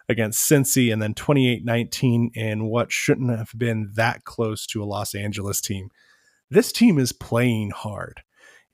[0.09, 4.85] against Cincy, and then 28 19 in what shouldn't have been that close to a
[4.85, 5.89] Los Angeles team.
[6.49, 8.23] This team is playing hard.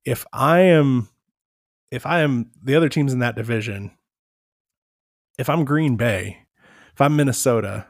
[0.05, 1.09] If I am
[1.91, 3.91] if I am the other teams in that division,
[5.37, 6.45] if I'm Green Bay,
[6.93, 7.85] if I'm Minnesota,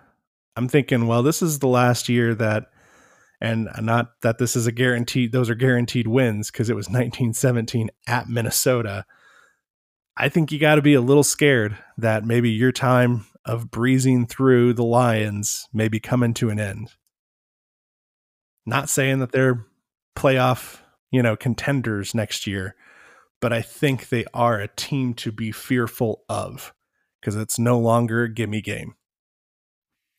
[0.56, 2.68] I'm thinking, well, this is the last year that
[3.42, 7.90] and not that this is a guaranteed those are guaranteed wins because it was 1917
[8.06, 9.06] at Minnesota.
[10.18, 14.28] I think you got to be a little scared that maybe your time of breezing
[14.28, 16.90] through the Lions may be coming to an end.
[18.66, 19.66] Not saying that they're
[20.18, 22.76] playoff, you know, contenders next year,
[23.41, 26.73] but I think they are a team to be fearful of
[27.19, 28.95] because it's no longer a gimme game.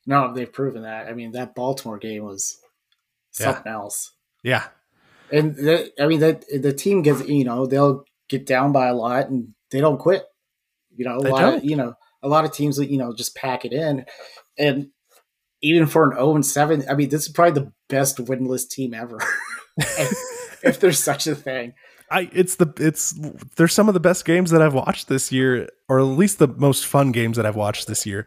[0.06, 1.06] No, they've proven that.
[1.06, 2.58] I mean, that Baltimore game was
[3.38, 3.54] Yeah.
[3.54, 4.12] something else.
[4.42, 4.68] Yeah,
[5.30, 5.56] And
[6.00, 9.54] I mean, that the team gets you know they'll get down by a lot and
[9.70, 10.24] they don't quit.
[10.96, 11.54] You know, a They lot don't.
[11.58, 14.06] of you know a lot of teams you know just pack it in,
[14.58, 14.88] and
[15.62, 18.94] even for an zero and seven, I mean, this is probably the best winless team
[18.94, 19.18] ever,
[20.62, 21.74] if there's such a thing.
[22.10, 23.14] I it's the it's
[23.56, 26.48] they're some of the best games that I've watched this year, or at least the
[26.48, 28.26] most fun games that I've watched this year.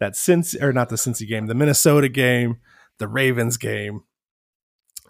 [0.00, 2.58] That since or not the Cincy game, the Minnesota game,
[2.98, 4.02] the Ravens game.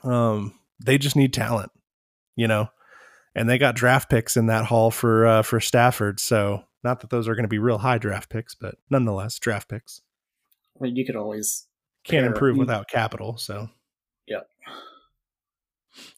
[0.02, 1.72] Um, they just need talent,
[2.37, 2.68] you know,
[3.34, 6.20] and they got draft picks in that haul for uh, for Stafford.
[6.20, 9.68] So not that those are going to be real high draft picks, but nonetheless, draft
[9.68, 10.02] picks
[10.78, 11.66] I mean, you could always
[12.04, 13.37] can't improve without capital.
[13.37, 13.68] So
[14.26, 14.40] Yeah.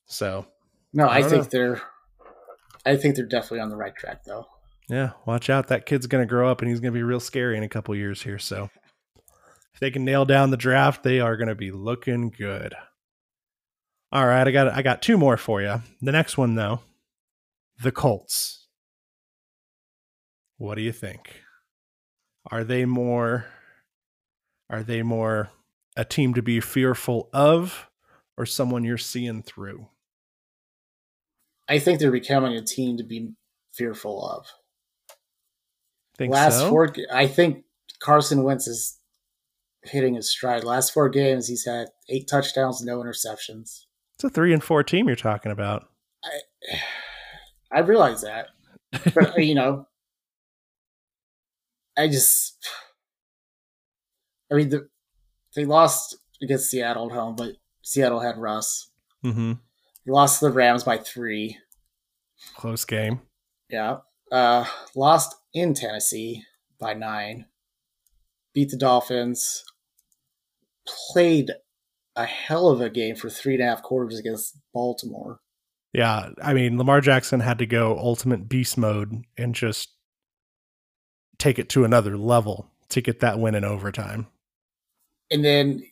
[0.07, 0.47] So
[0.93, 1.07] no.
[1.07, 1.49] I I, think know.
[1.51, 1.83] they're,
[2.87, 4.47] I think they're definitely on the right track though.
[4.89, 5.69] Yeah, watch out.
[5.69, 7.69] That kid's going to grow up and he's going to be real scary in a
[7.69, 8.39] couple years here.
[8.39, 8.71] So
[9.75, 12.75] if they can nail down the draft, they are going to be looking good.
[14.13, 15.83] All right, I got I got two more for you.
[16.01, 16.81] The next one though,
[17.83, 18.69] the Colts.
[20.59, 21.43] What do you think?
[22.51, 23.47] Are they more
[24.71, 25.51] are they more
[25.97, 27.91] a team to be fearful of
[28.39, 29.89] or someone you're seeing through?
[31.69, 33.33] I think they're becoming a team to be
[33.75, 34.47] fearful of.
[36.17, 36.71] Think Last so?
[36.71, 37.65] four, I think
[38.01, 38.99] Carson Wentz is
[39.83, 40.65] hitting his stride.
[40.65, 43.85] Last four games, he's had eight touchdowns, no interceptions.
[44.15, 45.89] It's a three and four team you're talking about.
[46.25, 46.79] I
[47.71, 48.47] I realize that,
[49.15, 49.87] but you know,
[51.97, 52.57] I just,
[54.51, 54.89] I mean, the,
[55.55, 57.53] they lost against Seattle at home, but
[57.83, 58.91] Seattle had Russ.
[59.25, 59.53] Mm-hmm.
[60.07, 61.59] They lost to the Rams by three.
[62.55, 63.21] Close game.
[63.69, 63.99] Yeah.
[64.31, 64.65] Uh,
[64.95, 66.45] lost in Tennessee
[66.81, 67.47] by nine.
[68.55, 69.65] Beat the Dolphins.
[71.13, 71.51] Played
[72.15, 75.41] a hell of a game for three and a half quarters against Baltimore.
[75.93, 79.91] Yeah, I mean Lamar Jackson had to go ultimate beast mode and just
[81.39, 84.27] take it to another level to get that win in overtime.
[85.31, 85.83] And then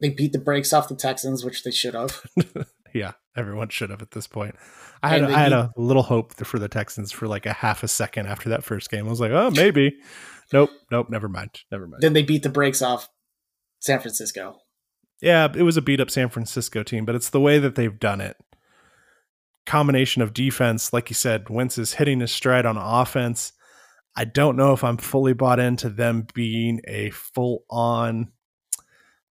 [0.00, 2.22] they beat the brakes off the Texans, which they should have.
[2.94, 4.54] yeah, everyone should have at this point.
[5.02, 7.82] I had, I had beat- a little hope for the Texans for like a half
[7.82, 9.06] a second after that first game.
[9.06, 9.96] I was like, oh, maybe.
[10.52, 12.02] nope, nope, never mind, never mind.
[12.02, 13.08] then they beat the brakes off
[13.80, 14.58] San Francisco.
[15.20, 17.98] Yeah, it was a beat up San Francisco team, but it's the way that they've
[17.98, 18.36] done it.
[19.66, 23.52] Combination of defense, like you said, Wentz is hitting his stride on offense.
[24.16, 28.32] I don't know if I'm fully bought into them being a full on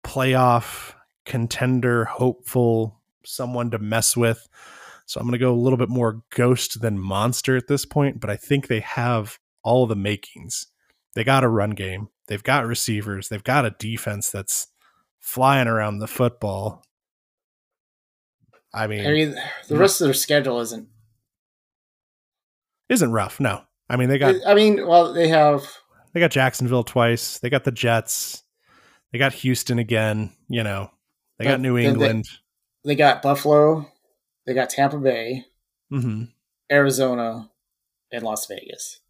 [0.04, 0.94] playoff
[1.26, 4.48] contender, hopeful, someone to mess with.
[5.06, 8.20] So I'm going to go a little bit more ghost than monster at this point,
[8.20, 10.66] but I think they have all the makings.
[11.14, 14.68] They got a run game, they've got receivers, they've got a defense that's
[15.18, 16.84] flying around the football.
[18.72, 19.34] I mean, I mean,
[19.68, 20.88] the rest of their schedule isn't.
[22.88, 23.40] isn't rough.
[23.40, 25.64] No, I mean they got I mean, well, they have
[26.12, 27.38] they got Jacksonville twice.
[27.38, 28.44] They got the Jets.
[29.10, 30.30] They got Houston again.
[30.48, 30.90] You know,
[31.38, 32.28] they got New England.
[32.84, 33.90] They got Buffalo,
[34.46, 35.44] they got Tampa Bay,
[35.90, 36.24] hmm
[36.70, 37.50] Arizona,
[38.12, 39.00] and Las Vegas.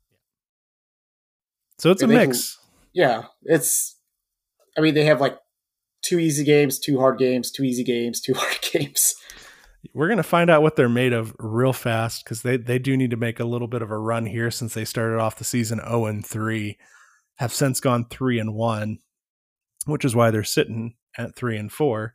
[1.79, 2.59] So it's a And can- mix.
[2.93, 3.97] Yeah, it's.
[4.77, 5.39] I mean, they have like
[6.03, 9.15] two easy games, two hard games, two easy games, two hard games.
[9.95, 13.11] We're gonna find out what they're made of real fast because they they do need
[13.13, 15.79] to make a little bit of a run here since they started off the season
[15.79, 16.77] zero and three,
[17.37, 18.99] have since gone three and one,
[19.87, 22.13] which is why they're sitting at three and four.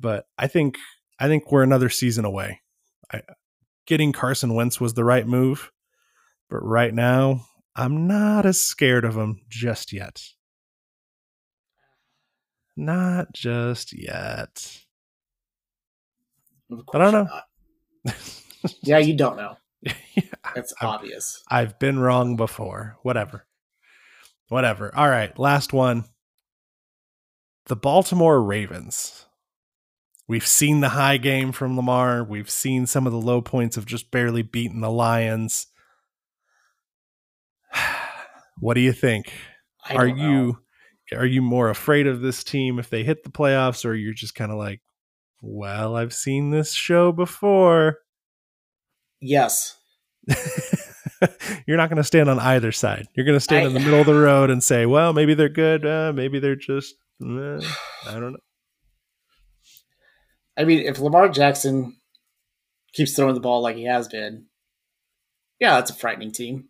[0.00, 0.78] But I think
[1.18, 2.60] I think we're another season away.
[3.12, 3.22] I,
[3.86, 5.70] getting Carson Wentz was the right move,
[6.48, 7.44] but right now
[7.76, 10.22] I'm not as scared of him just yet.
[12.76, 14.78] Not just yet.
[16.94, 17.28] I don't know.
[18.82, 19.56] Yeah, you don't know.
[19.82, 19.94] yeah,
[20.54, 21.42] It's I'm- obvious.
[21.48, 22.98] I've been wrong before.
[23.02, 23.46] Whatever.
[24.50, 24.94] Whatever.
[24.94, 25.36] All right.
[25.38, 26.04] Last one.
[27.66, 29.24] The Baltimore Ravens.
[30.30, 32.22] We've seen the high game from Lamar.
[32.22, 35.66] We've seen some of the low points of just barely beating the Lions.
[38.60, 39.32] what do you think?
[39.90, 40.14] Are know.
[40.14, 40.58] you
[41.18, 44.36] are you more afraid of this team if they hit the playoffs or you're just
[44.36, 44.82] kind of like,
[45.42, 47.98] well, I've seen this show before.
[49.20, 49.78] Yes.
[51.66, 53.08] You're not going to stand on either side.
[53.16, 55.34] You're going to stand I- in the middle of the road and say, "Well, maybe
[55.34, 55.84] they're good.
[55.84, 57.60] Uh, maybe they're just eh,
[58.06, 58.38] I don't know."
[60.60, 61.96] I mean, if Lamar Jackson
[62.92, 64.44] keeps throwing the ball like he has been,
[65.58, 66.68] yeah, that's a frightening team.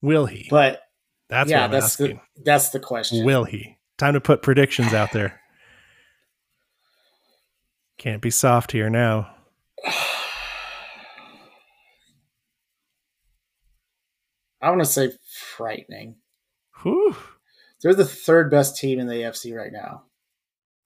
[0.00, 0.46] Will he?
[0.48, 0.80] But
[1.28, 2.20] That's yeah, that's asking.
[2.36, 3.26] the that's the question.
[3.26, 3.76] Will he?
[3.98, 5.38] Time to put predictions out there.
[7.98, 9.28] Can't be soft here now.
[14.62, 15.12] I want to say
[15.54, 16.16] frightening.
[16.82, 17.14] Whew.
[17.82, 20.04] They're the third best team in the AFC right now.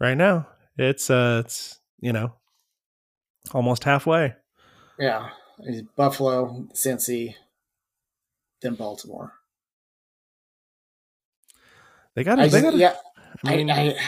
[0.01, 0.49] Right now,
[0.83, 2.33] it's uh, it's you know,
[3.53, 4.35] almost halfway.
[4.99, 5.31] Yeah,
[5.97, 7.35] Buffalo, Cincy,
[8.61, 9.33] then Baltimore.
[12.15, 12.39] They got.
[12.39, 12.75] I they got.
[12.75, 12.97] a- yeah,
[13.45, 13.99] I mean, I, I,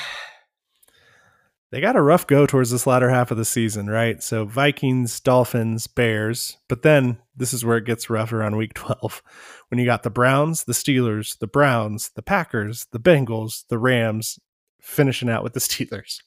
[1.71, 4.23] they got a rough go towards this latter half of the season, right?
[4.23, 9.23] So Vikings, Dolphins, Bears, but then this is where it gets rougher on week 12
[9.69, 14.39] when you got the Browns, the Steelers, the Browns, the Packers, the Bengals, the Rams
[14.81, 16.21] finishing out with the Steelers.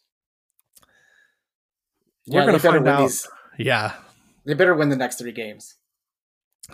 [2.27, 3.01] Yeah, We're going to better find win out.
[3.01, 3.27] these.
[3.57, 3.93] Yeah,
[4.45, 5.75] They better win the next three games.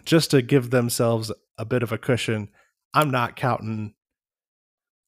[0.04, 2.50] just to give themselves a bit of a cushion.
[2.94, 3.94] I'm not counting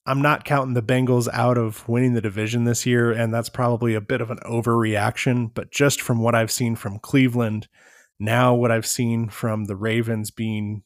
[0.07, 3.95] I'm not counting the Bengals out of winning the division this year and that's probably
[3.95, 7.67] a bit of an overreaction, but just from what I've seen from Cleveland,
[8.19, 10.83] now what I've seen from the Ravens being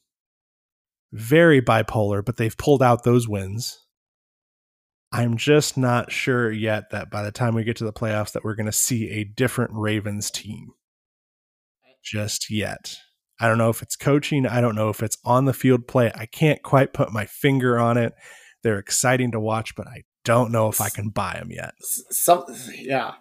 [1.12, 3.84] very bipolar, but they've pulled out those wins.
[5.12, 8.44] I'm just not sure yet that by the time we get to the playoffs that
[8.44, 10.70] we're going to see a different Ravens team.
[12.02, 12.96] Just yet.
[13.40, 16.12] I don't know if it's coaching, I don't know if it's on the field play.
[16.14, 18.12] I can't quite put my finger on it.
[18.62, 21.72] They're exciting to watch, but I don't know if I can buy them yet.
[21.80, 22.44] Some,
[22.74, 23.14] yeah,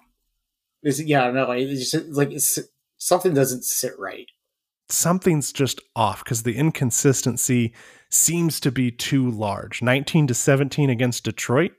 [0.84, 2.60] it's, yeah, no, it's just like it's,
[2.97, 4.28] something doesn't sit right.
[4.89, 7.73] Something's just off because the inconsistency
[8.10, 9.82] seems to be too large.
[9.82, 11.71] 19 to 17 against Detroit.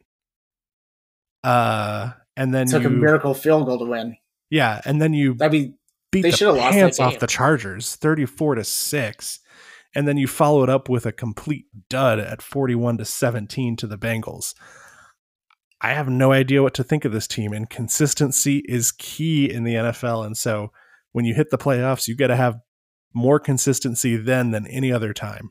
[1.42, 4.16] Uh, and then it took you, a miracle field goal to win.
[4.50, 5.79] Yeah, and then you I mean,
[6.11, 9.40] beat they the should've lost that pants off the Chargers, 34 to 6.
[9.94, 13.98] And then you followed up with a complete dud at 41 to 17 to the
[13.98, 14.55] Bengals.
[15.81, 19.64] I have no idea what to think of this team, and consistency is key in
[19.64, 20.26] the NFL.
[20.26, 20.72] And so
[21.12, 22.61] when you hit the playoffs, you got to have
[23.14, 25.50] more consistency then than any other time.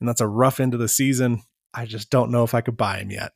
[0.00, 1.42] And that's a rough end of the season.
[1.72, 3.32] I just don't know if I could buy him yet.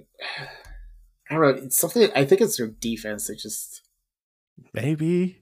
[1.30, 1.62] I don't know.
[1.64, 2.10] It's something.
[2.14, 3.28] I think it's their defense.
[3.28, 3.82] They just
[4.74, 5.38] Maybe.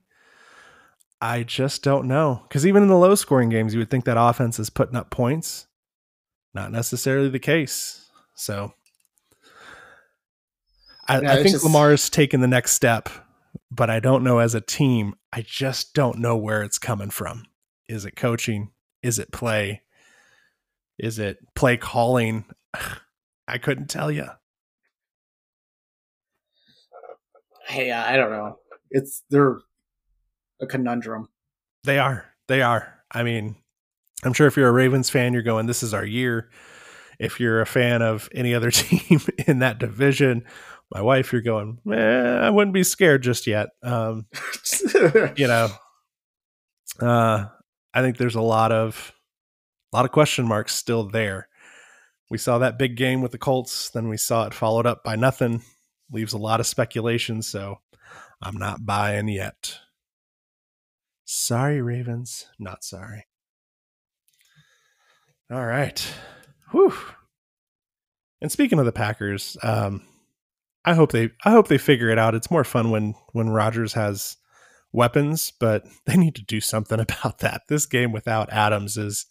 [1.21, 2.43] I just don't know.
[2.49, 5.11] Because even in the low scoring games, you would think that offense is putting up
[5.11, 5.67] points.
[6.55, 8.09] Not necessarily the case.
[8.35, 8.73] So
[11.07, 13.09] I, Yeah, I think just- Lamar's taken the next step,
[13.71, 15.15] but I don't know as a team.
[15.33, 17.45] I just don't know where it's coming from.
[17.89, 18.71] Is it coaching?
[19.03, 19.83] Is it play?
[20.99, 22.45] Is it play calling?
[23.49, 24.29] I couldn't tell you.
[27.71, 28.59] Hey, I don't know.
[28.91, 29.61] It's they're
[30.61, 31.29] a conundrum.
[31.85, 32.27] They are.
[32.49, 32.95] They are.
[33.11, 33.57] I mean,
[34.25, 36.51] I'm sure if you're a Ravens fan, you're going, this is our year.
[37.19, 40.45] If you're a fan of any other team in that division,
[40.93, 43.69] my wife, you're going, eh, I wouldn't be scared just yet.
[43.83, 44.27] Um,
[45.37, 45.69] you know,
[47.01, 47.47] uh,
[47.95, 49.13] I think there's a lot of
[49.93, 51.49] a lot of question marks still there.
[52.31, 55.17] We saw that big game with the Colts, then we saw it followed up by
[55.17, 55.63] nothing.
[56.13, 57.79] Leaves a lot of speculation, so
[58.43, 59.79] I'm not buying yet.
[61.25, 62.47] Sorry, Ravens.
[62.59, 63.27] Not sorry.
[65.51, 66.15] All right.
[66.71, 66.95] Whew.
[68.41, 70.03] And speaking of the Packers, um,
[70.85, 72.35] I hope they I hope they figure it out.
[72.35, 74.37] It's more fun when when Rodgers has
[74.93, 77.63] weapons, but they need to do something about that.
[77.69, 79.27] This game without Adams is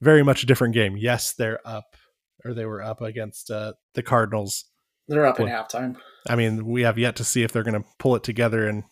[0.00, 0.96] very much a different game.
[0.96, 1.96] Yes, they're up
[2.44, 4.64] or they were up against uh, the Cardinals.
[5.08, 5.96] They're up Well- halftime.
[6.28, 8.84] I mean, we have yet to see if they're going to pull it together and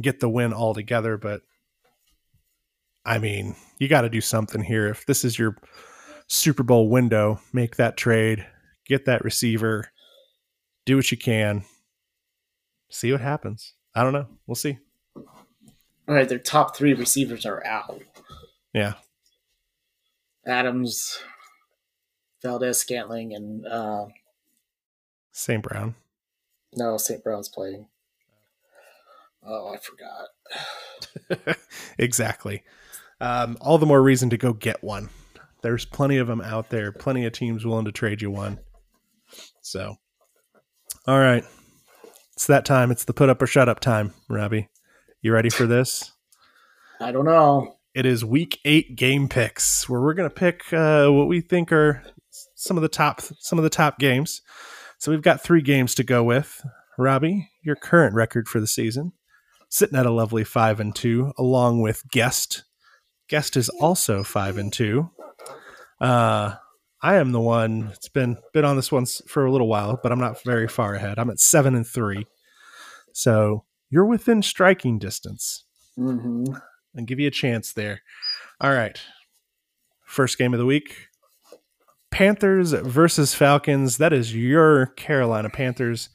[0.00, 1.42] get the win all together, but
[3.04, 4.88] I mean, you got to do something here.
[4.88, 5.56] If this is your
[6.28, 8.46] Super Bowl window, make that trade,
[8.86, 9.90] get that receiver,
[10.86, 11.64] do what you can,
[12.88, 13.74] see what happens.
[13.94, 14.28] I don't know.
[14.46, 14.78] We'll see.
[15.16, 18.00] All right, their top three receivers are out.
[18.72, 18.94] Yeah.
[20.46, 21.18] Adams,
[22.42, 24.06] Valdes, Scantling, and uh,
[25.34, 25.62] St.
[25.62, 25.96] Brown.
[26.76, 27.22] no, St.
[27.22, 27.88] Brown's playing.
[29.44, 29.78] Oh, I
[31.28, 31.56] forgot.
[31.98, 32.62] exactly.
[33.20, 35.10] Um, all the more reason to go get one.
[35.60, 38.60] There's plenty of them out there, plenty of teams willing to trade you one.
[39.60, 39.96] So,
[41.06, 41.44] all right.
[42.34, 42.90] It's that time.
[42.90, 44.68] It's the put up or shut up time, Robbie.
[45.20, 46.12] You ready for this?
[47.00, 47.76] I don't know.
[47.92, 51.72] It is week eight game picks where we're going to pick uh, what we think
[51.72, 52.02] are
[52.54, 54.42] some of the top some of the top games.
[55.04, 56.64] So we've got three games to go with.
[56.96, 59.12] Robbie, your current record for the season,
[59.68, 62.64] sitting at a lovely five and two, along with Guest.
[63.28, 65.10] Guest is also five and two.
[66.00, 66.54] Uh,
[67.02, 67.90] I am the one.
[67.92, 70.94] It's been been on this one for a little while, but I'm not very far
[70.94, 71.18] ahead.
[71.18, 72.24] I'm at seven and three.
[73.12, 75.64] So you're within striking distance
[75.98, 76.44] Mm-hmm.
[76.94, 78.00] and give you a chance there.
[78.58, 78.98] All right.
[80.06, 81.08] First game of the week
[82.14, 83.96] Panthers versus Falcons.
[83.96, 86.10] That is your Carolina Panthers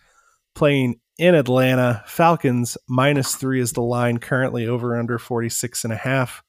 [0.56, 2.06] playing in Atlanta.
[2.08, 6.41] Falcons minus three is the line currently over under 46 and a half.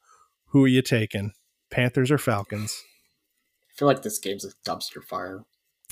[0.50, 1.32] Who are you taking?
[1.68, 2.80] Panthers or Falcons?
[3.64, 5.42] I feel like this game's a dumpster fire.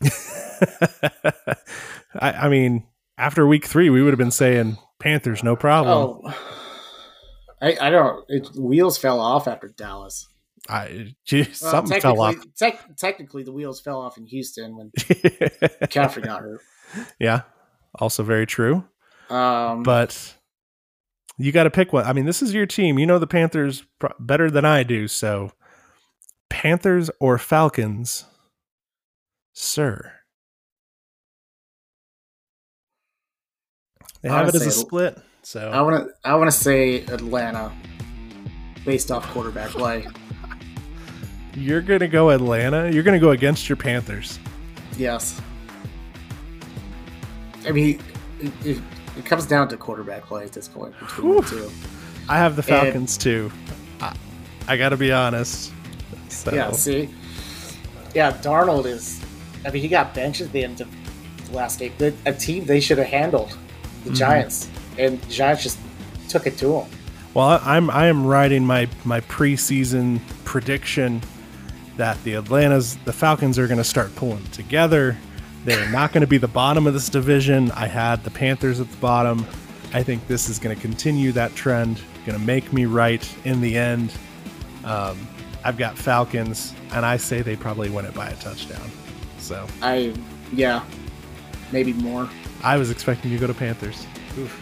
[2.15, 2.87] I, I mean,
[3.19, 6.21] after week three, we would have been saying Panthers, no problem.
[6.25, 6.35] Oh,
[7.61, 8.25] I, I don't.
[8.29, 10.28] It, wheels fell off after Dallas.
[10.69, 12.35] I, gee, Well, something fell off.
[12.57, 16.61] technically- technically, the wheels fell off in Houston when McCaffrey got hurt.
[17.19, 17.43] yeah,
[17.99, 18.85] also very true.
[19.31, 20.35] Um, but
[21.39, 22.05] you got to pick one.
[22.05, 22.99] I mean, this is your team.
[22.99, 25.07] You know the Panthers pro- better than I do.
[25.07, 25.53] So,
[26.51, 28.25] Panthers or Falcons,
[29.53, 30.13] sir?
[34.23, 35.17] They have it as a split.
[35.19, 36.29] I So want to.
[36.29, 37.73] I want to say Atlanta,
[38.85, 40.07] based off quarterback play.
[41.59, 42.91] You're gonna go Atlanta.
[42.91, 44.39] You're gonna go against your Panthers.
[44.97, 45.41] Yes.
[47.67, 48.01] I mean,
[48.41, 48.83] it, it,
[49.17, 51.43] it comes down to quarterback play at this point between Whew.
[51.43, 51.71] the two.
[52.29, 53.51] I have the And- Falcons too.
[54.01, 54.15] I,
[54.69, 55.73] I got to be honest.
[56.29, 57.11] So, Yeah, see?
[58.15, 59.21] Yeah, Darnold is.
[59.67, 60.89] I mean, he got benched at the end of
[61.47, 61.93] the last game.
[62.27, 63.51] A team they should have handled,
[64.05, 64.15] the mm-hmm.
[64.15, 64.69] Giants.
[64.99, 65.79] And the Giants just
[66.29, 66.91] took it to him.
[67.35, 71.23] Well, I- I'm I am writing my my preseason prediction
[71.99, 75.17] that the Atlanta's the Falcons are going to start pulling together.
[75.65, 77.71] They're not going to be the bottom of this division.
[77.73, 79.45] I had the Panthers at the bottom.
[79.93, 82.01] I think this is going to continue that trend.
[82.25, 84.13] Going to make me right in the end.
[84.85, 85.19] Um,
[85.65, 88.91] I've got Falcons, and I say they probably win it by a touchdown.
[89.39, 90.15] So I,
[90.53, 90.85] yeah,
[91.73, 92.29] maybe more.
[92.63, 94.07] I was expecting you to go to Panthers.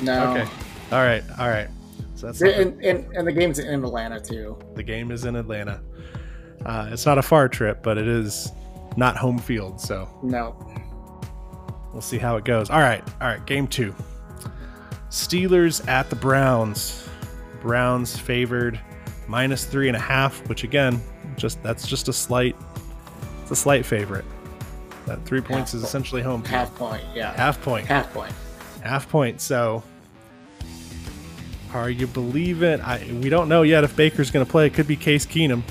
[0.00, 0.30] No.
[0.32, 0.50] Okay.
[0.92, 1.22] All right.
[1.38, 1.68] All right.
[2.14, 4.56] So that's something- And, and, and the game's in Atlanta, too.
[4.74, 5.80] The game is in Atlanta.
[6.64, 8.50] Uh, it's not a far trip, but it is
[8.96, 10.56] not home field, so No.
[11.92, 12.70] we'll see how it goes.
[12.70, 13.44] All right, all right.
[13.46, 13.94] Game two.
[15.10, 17.08] Steelers at the Browns.
[17.62, 18.80] Browns favored
[19.28, 21.00] minus three and a half, which again,
[21.36, 22.56] just that's just a slight,
[23.42, 24.24] it's a slight favorite.
[25.06, 26.50] That three points is Half- essentially home field.
[26.52, 27.32] Half point, yeah.
[27.34, 27.86] half point.
[27.86, 28.32] Half point.
[28.82, 29.40] half point.
[29.40, 29.82] So,
[31.74, 32.80] are you believe it?
[32.80, 34.66] I we don't know yet if Baker's going to play.
[34.66, 35.62] It could be Case Keenum.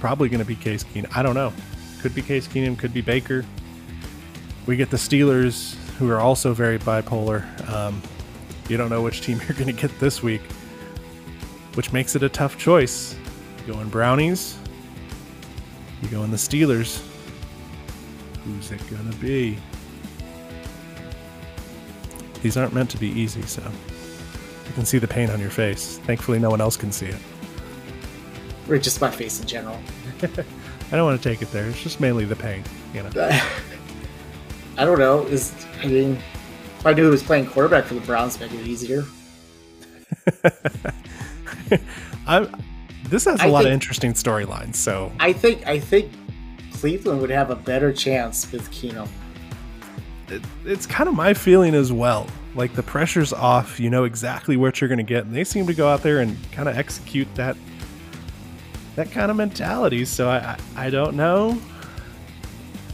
[0.00, 1.14] Probably going to be Case Keenum.
[1.16, 1.52] I don't know.
[2.00, 2.78] Could be Case Keenum.
[2.78, 3.44] Could be Baker.
[4.66, 7.44] We get the Steelers, who are also very bipolar.
[7.68, 8.00] Um,
[8.68, 10.42] you don't know which team you're going to get this week,
[11.74, 13.16] which makes it a tough choice.
[13.66, 14.56] You going Brownies?
[16.02, 17.06] You go in the Steelers?
[18.44, 19.58] Who's it going to be?
[22.42, 23.60] These aren't meant to be easy, so
[24.66, 25.98] you can see the pain on your face.
[25.98, 27.20] Thankfully, no one else can see it.
[28.70, 29.76] Or just my face in general.
[30.22, 31.68] I don't want to take it there.
[31.68, 32.62] It's just mainly the pain,
[32.94, 33.10] you know.
[34.78, 35.26] I don't know.
[35.26, 35.52] Is
[35.82, 36.12] I mean,
[36.78, 39.04] if I knew who was playing quarterback for the Browns, make it easier.
[42.26, 42.48] I
[43.08, 44.76] this has a I lot of interesting storylines.
[44.76, 46.12] So I think I think
[46.72, 49.08] Cleveland would have a better chance with Keenum.
[50.28, 52.26] it, it's kind of my feeling as well.
[52.54, 53.80] Like the pressure's off.
[53.80, 56.20] You know exactly what you're going to get, and they seem to go out there
[56.20, 57.56] and kind of execute that
[58.96, 60.04] that kind of mentality.
[60.04, 61.60] So I I, I don't know.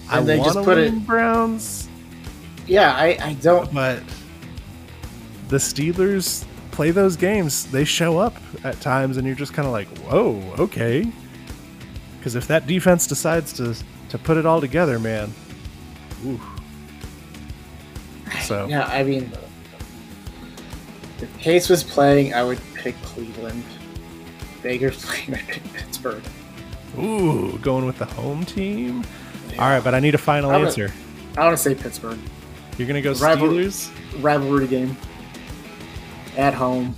[0.09, 1.89] I they just put win it- Browns.
[2.67, 3.73] Yeah, I, I don't.
[3.73, 4.03] but
[5.49, 7.65] the Steelers play those games.
[7.71, 8.35] They show up
[8.65, 11.11] at times, and you're just kind of like, "Whoa, okay."
[12.19, 13.77] Because if that defense decides to
[14.09, 15.33] to put it all together, man,
[16.25, 16.41] ooh.
[18.43, 19.31] So Yeah, I mean,
[21.21, 23.63] if Case was playing, I would pick Cleveland.
[24.67, 25.43] Baker's playing, I
[25.75, 26.25] Pittsburgh.
[26.99, 29.05] ooh, going with the home team.
[29.61, 30.93] All right, but I need a final I'm a- answer.
[31.39, 32.19] I want to say Pittsburgh.
[32.77, 33.91] You're gonna go Rival- Steelers.
[34.23, 34.97] Rivalry game
[36.37, 36.97] at home.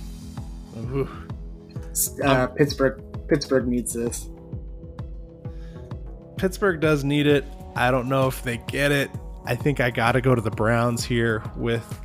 [0.77, 1.07] Ooh.
[2.23, 3.03] Uh, Pittsburgh.
[3.27, 4.27] Pittsburgh needs this.
[6.37, 7.45] Pittsburgh does need it.
[7.75, 9.11] I don't know if they get it.
[9.45, 12.01] I think I got to go to the Browns here with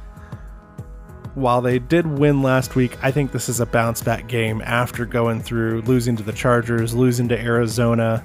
[1.35, 5.05] while they did win last week, I think this is a bounce back game after
[5.05, 8.25] going through losing to the Chargers, losing to Arizona,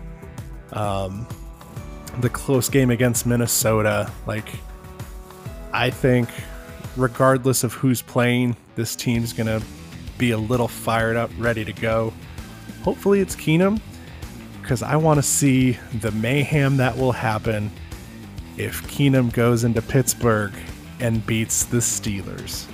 [0.73, 1.27] um,
[2.19, 4.11] the close game against Minnesota.
[4.27, 4.47] Like,
[5.73, 6.29] I think,
[6.95, 9.65] regardless of who's playing, this team's going to
[10.17, 12.13] be a little fired up, ready to go.
[12.83, 13.81] Hopefully, it's Keenum
[14.61, 17.71] because I want to see the mayhem that will happen
[18.55, 20.53] if Keenum goes into Pittsburgh
[20.99, 22.67] and beats the Steelers.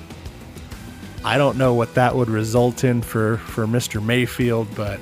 [1.26, 4.02] I don't know what that would result in for, for Mr.
[4.02, 5.00] Mayfield, but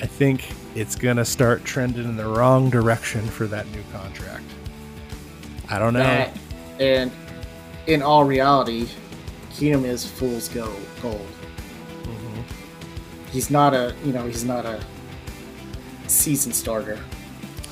[0.00, 4.44] I think it's going to start trending in the wrong direction for that new contract.
[5.68, 6.04] I don't know.
[6.04, 6.38] That,
[6.78, 7.10] and
[7.88, 8.86] in all reality,
[9.50, 10.80] Keenum is fool's gold.
[11.02, 11.26] gold.
[12.04, 12.44] Mhm.
[13.32, 14.80] He's not a, you know, he's not a
[16.06, 16.96] season starter.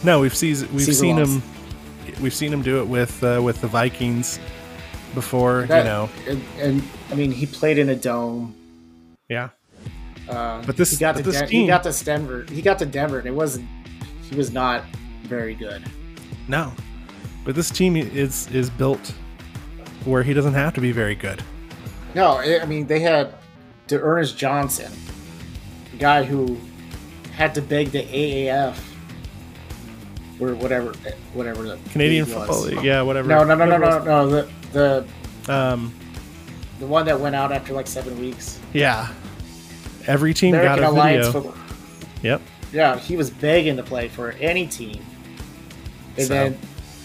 [0.03, 1.43] No, we've seen we've Season seen him
[2.21, 4.39] we've seen him do it with uh, with the Vikings
[5.15, 6.09] before, That- you know.
[6.29, 8.55] and, and I mean, he played in a dome.
[9.29, 9.49] Yeah.
[10.29, 12.45] Uh, But this- he got but to this Den- team- he got to Denver.
[12.51, 13.67] He got to Denver, and it wasn't.
[14.29, 14.85] He was not
[15.25, 15.83] very good.
[16.49, 16.73] No.
[17.45, 19.13] But this team is is built
[20.05, 21.43] where he doesn't have to be very good.
[22.15, 23.33] No, I mean they had
[23.87, 24.93] D'Ernest Johnson,
[25.95, 26.59] a guy who
[27.35, 28.77] had to beg the AAF
[30.41, 30.93] or whatever,
[31.33, 32.63] whatever the Canadian Football.
[32.63, 33.29] League, yeah, whatever.
[33.29, 34.29] No, no, no, no, no, no.
[34.29, 35.07] The the.
[35.49, 35.95] Um,
[36.79, 38.61] the one that went out after like seven weeks.
[38.73, 39.09] yeah.
[40.07, 41.41] Every team got American a Alliance video.
[41.43, 41.65] Football.
[42.23, 42.41] Yep.
[42.73, 45.05] Yeah, he was begging to play for any team.
[46.17, 46.59] And So- then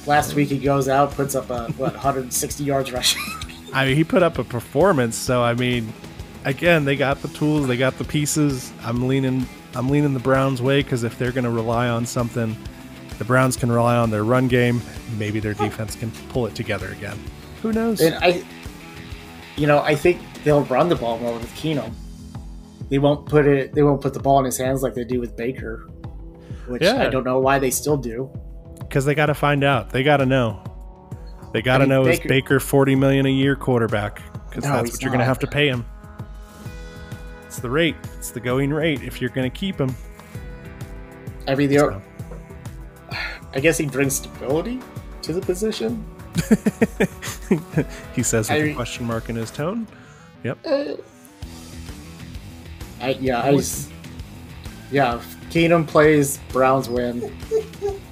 [0.06, 3.22] last week he goes out, puts up a what 160 yards rushing.
[3.74, 5.16] I mean, he put up a performance.
[5.18, 5.92] So I mean,
[6.46, 8.72] again, they got the tools, they got the pieces.
[8.84, 9.46] I'm leaning,
[9.76, 12.56] I'm leaning the Browns' way because if they're going to rely on something,
[13.18, 14.82] the Browns can rely on their run game.
[15.18, 17.20] Maybe their defense can pull it together again.
[17.64, 18.00] Who knows?
[18.02, 18.44] and I,
[19.56, 21.92] you know, I think they'll run the ball more with Keenum.
[22.90, 23.74] They won't put it.
[23.74, 25.90] They won't put the ball in his hands like they do with Baker,
[26.68, 27.02] which Yeah.
[27.02, 28.30] I don't know why they still do.
[28.80, 29.90] Because they got to find out.
[29.90, 30.62] They got to know.
[31.54, 34.22] They got to I mean, know is Baker- Baker forty million a year quarterback?
[34.50, 35.86] Because No, that's what you're going to have to pay him.
[37.48, 37.96] It's the rate.
[38.18, 39.96] It's the going rate if you're going to keep him.
[41.48, 42.02] I mean, the, So.
[43.56, 44.80] I guess he brings stability
[45.22, 46.04] to the position.
[48.16, 49.88] he says with I a question mark in his tone.
[50.44, 50.58] Yep.
[50.66, 50.94] Uh,
[53.02, 53.90] I yeah, I s-
[54.92, 55.18] yeah.
[55.18, 57.36] if Keenum plays, Browns win.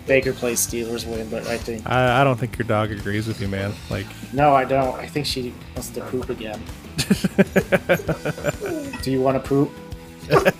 [0.05, 1.29] Baker plays, Steelers win.
[1.29, 3.73] But I think I, I don't think your dog agrees with you, man.
[3.89, 4.95] Like, no, I don't.
[4.95, 6.61] I think she wants to poop again.
[9.01, 9.71] Do you want to poop?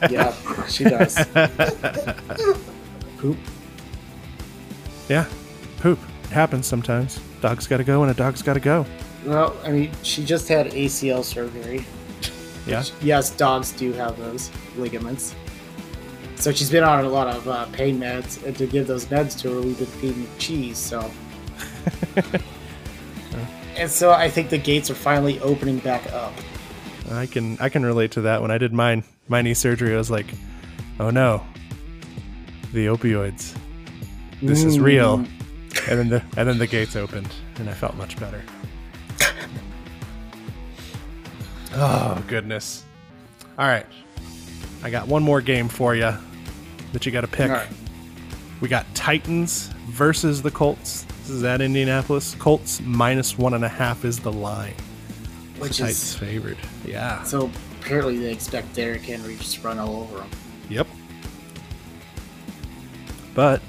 [0.09, 0.33] yeah,
[0.67, 1.15] she does.
[3.17, 3.37] poop.
[5.07, 5.25] yeah,
[5.79, 5.99] poop.
[6.23, 7.19] It happens sometimes.
[7.41, 8.85] Dog's got to go, and a dog's got to go.
[9.25, 11.85] Well, I mean, she just had ACL surgery.
[12.65, 12.83] Yeah.
[13.01, 15.35] Yes, dogs do have those ligaments.
[16.35, 19.39] So she's been on a lot of uh, pain meds, and to give those meds
[19.41, 20.77] to her, we've been feeding cheese.
[20.77, 21.11] So,
[23.75, 26.33] and so I think the gates are finally opening back up.
[27.11, 28.41] I can I can relate to that.
[28.41, 30.27] When I did mine my knee surgery, I was like,
[30.99, 31.43] oh no,
[32.73, 33.55] the opioids.
[34.41, 35.25] This is real.
[35.87, 38.43] And then the and then the gates opened, and I felt much better.
[41.73, 42.83] oh goodness!
[43.57, 43.85] All right,
[44.83, 46.13] I got one more game for you
[46.93, 47.49] that you got to pick.
[47.49, 47.67] Right.
[48.59, 51.03] We got Titans versus the Colts.
[51.21, 52.35] This is at Indianapolis.
[52.35, 54.75] Colts minus one and a half is the line.
[55.57, 56.57] Which Titans is favored.
[56.85, 57.23] Yeah.
[57.23, 57.49] so
[57.81, 60.29] apparently they expect Derrick Henry to just run all over them.
[60.69, 60.87] Yep.
[63.33, 63.61] But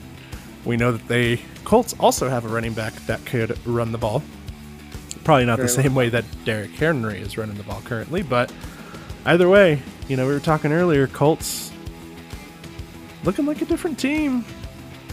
[0.64, 4.22] we know that they Colts also have a running back that could run the ball.
[5.24, 8.52] Probably not the Very same way that Derrick Henry is running the ball currently, but
[9.24, 11.72] either way, you know, we were talking earlier, Colts
[13.24, 14.44] looking like a different team.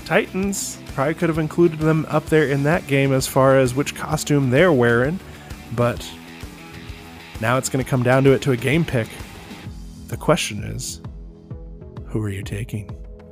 [0.06, 3.95] Titans probably could have included them up there in that game as far as which
[3.95, 5.20] costume they're wearing,
[5.76, 6.10] but
[7.39, 9.08] now it's going to come down to it to a game pick.
[10.08, 11.02] The question is,
[12.08, 12.89] who are you taking?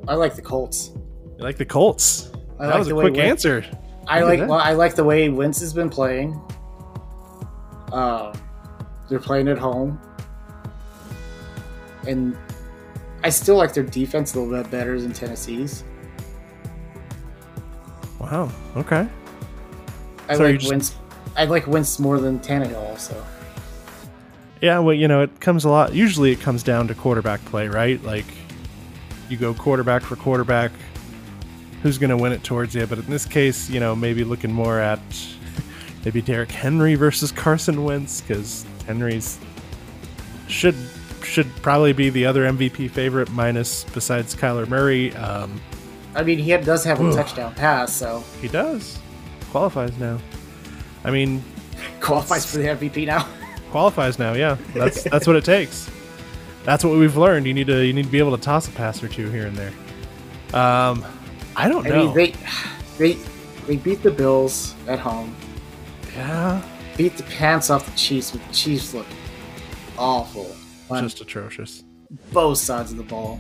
[0.08, 0.92] I like the Colts.
[1.38, 2.32] You like the Colts?
[2.60, 3.66] I that like was a quick Win- answer.
[4.08, 6.40] I Look like well, I like the way Wentz has been playing.
[7.92, 8.34] Uh,
[9.10, 10.00] they're playing at home,
[12.08, 12.36] and
[13.24, 15.84] I still like their defense a little bit better than Tennessee's.
[18.20, 18.50] Wow.
[18.76, 19.08] Okay.
[20.30, 20.96] I So like just- Wentz.
[21.36, 22.82] I like Wentz more than Tannehill.
[22.90, 23.24] Also,
[24.62, 24.80] Yeah.
[24.80, 25.94] Well, you know, it comes a lot.
[25.94, 28.04] Usually, it comes down to quarterback play, right?
[28.04, 28.26] Like,
[29.30, 30.72] you go quarterback for quarterback.
[31.84, 32.86] Who's going to win it towards you?
[32.88, 35.00] But in this case, you know, maybe looking more at
[36.04, 39.40] maybe Derrick Henry versus Carson Wentz because Henry's
[40.48, 40.76] should
[41.24, 45.14] should probably be the other MVP favorite, minus besides Kyler Murray.
[45.16, 45.62] Um,
[46.16, 48.98] I mean, he does have a touchdown pass, so he does
[49.52, 50.20] qualifies now.
[51.04, 51.44] I mean,
[52.02, 53.28] qualifies for the MVP now.
[53.72, 54.34] qualifies now.
[54.34, 55.90] Yeah, that's that's what it takes.
[56.64, 57.46] That's what we've learned.
[57.48, 59.48] You need to you need to be able to toss a pass or two here
[59.48, 59.74] and there.
[60.54, 61.06] Um,
[61.58, 62.06] I don't I know.
[62.06, 62.34] mean, they
[62.98, 63.14] they
[63.66, 65.36] they beat the Bills at home,
[66.16, 66.62] yeah,
[66.98, 69.08] beat the pants off the Chiefs, but the Chiefs look
[69.98, 70.56] awful
[71.00, 71.84] just atrocious.
[72.32, 73.40] both sides of the ball.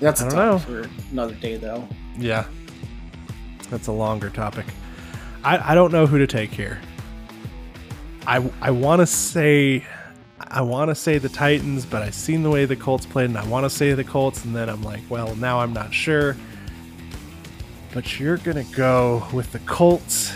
[0.00, 1.88] That's a topic for another day, though.
[2.18, 2.44] Yeah,
[3.70, 4.66] that's a longer topic.
[5.44, 6.80] I I don't know who to take here.
[8.26, 9.86] I I want to say.
[10.48, 13.38] I want to say the Titans, but I've seen the way the Colts played, and
[13.38, 16.36] I want to say the Colts, and then I'm like, well, now I'm not sure.
[17.92, 20.32] But you're gonna go with the Colts.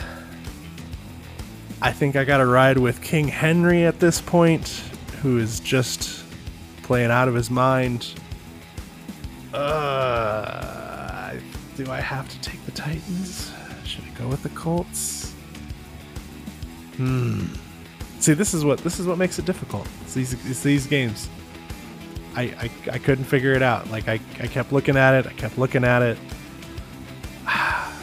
[1.80, 4.68] I think I gotta ride with King Henry at this point,
[5.22, 6.24] who is just
[6.82, 8.14] playing out of his mind.
[9.52, 11.34] Uh,
[11.76, 13.52] do I have to take the Titans?
[13.84, 15.34] Should I go with the Colts?
[16.96, 17.46] Hmm.
[18.26, 19.86] See, this is what this is what makes it difficult.
[20.02, 21.28] It's these it's these games.
[22.34, 23.88] I, I I couldn't figure it out.
[23.88, 25.28] Like I I kept looking at it.
[25.28, 26.18] I kept looking at it.
[27.46, 27.94] I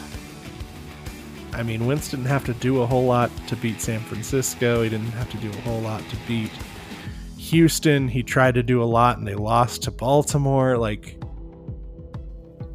[1.62, 4.82] mean, Wentz didn't have to do a whole lot to beat San Francisco.
[4.82, 6.50] He didn't have to do a whole lot to beat
[7.36, 10.78] Houston, he tried to do a lot and they lost to Baltimore.
[10.78, 11.20] Like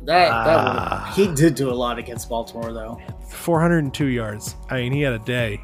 [0.06, 1.14] That, that Ah.
[1.16, 3.02] he did do a lot against Baltimore though.
[3.32, 4.56] 402 yards.
[4.70, 5.62] I mean, he had a day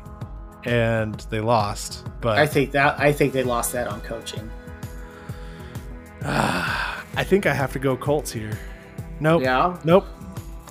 [0.66, 2.06] and they lost.
[2.22, 4.50] But I think that I think they lost that on coaching.
[6.24, 8.58] I think I have to go Colts here.
[9.20, 9.44] Nope.
[9.44, 9.78] Yeah.
[9.84, 10.06] Nope.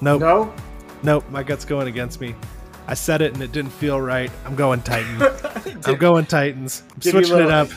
[0.03, 0.21] Nope.
[0.21, 0.55] No.
[1.03, 1.25] Nope.
[1.31, 2.35] My gut's going against me.
[2.87, 4.31] I said it and it didn't feel right.
[4.45, 5.23] I'm going Titans.
[5.87, 6.83] I'm going Titans.
[6.93, 7.69] I'm Give you a switching it up.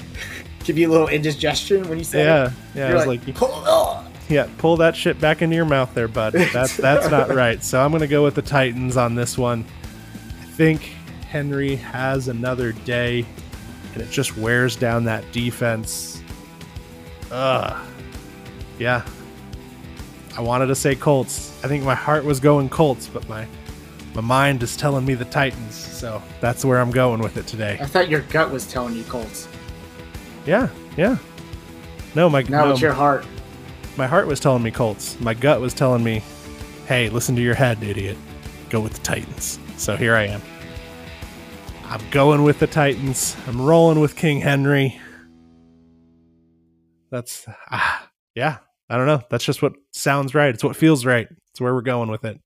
[0.64, 2.46] Give you a little indigestion when you say Yeah.
[2.46, 2.52] it.
[2.74, 2.84] Yeah.
[2.84, 6.08] I You're was like, like, "Ugh." yeah, pull that shit back into your mouth there,
[6.08, 6.32] bud.
[6.32, 7.62] That's that's not right.
[7.62, 9.64] So I'm gonna go with the Titans on this one.
[10.40, 10.95] I think
[11.36, 13.22] Henry has another day,
[13.92, 16.22] and it just wears down that defense.
[17.30, 17.86] Ugh.
[18.78, 19.04] Yeah.
[20.34, 21.62] I wanted to say Colts.
[21.62, 23.46] I think my heart was going Colts, but my
[24.14, 25.74] my mind is telling me the Titans.
[25.74, 27.76] So that's where I'm going with it today.
[27.82, 29.46] I thought your gut was telling you Colts.
[30.46, 31.18] Yeah, yeah.
[32.14, 33.26] No, my Now no, it's your heart.
[33.98, 35.20] My heart was telling me Colts.
[35.20, 36.22] My gut was telling me,
[36.86, 38.16] hey, listen to your head, idiot.
[38.70, 39.58] Go with the Titans.
[39.76, 40.40] So here I am.
[41.88, 43.36] I'm going with the Titans.
[43.46, 45.00] I'm rolling with King Henry.
[47.12, 48.58] That's, ah, yeah,
[48.90, 49.22] I don't know.
[49.30, 50.52] That's just what sounds right.
[50.52, 51.28] It's what feels right.
[51.50, 52.40] It's where we're going with it.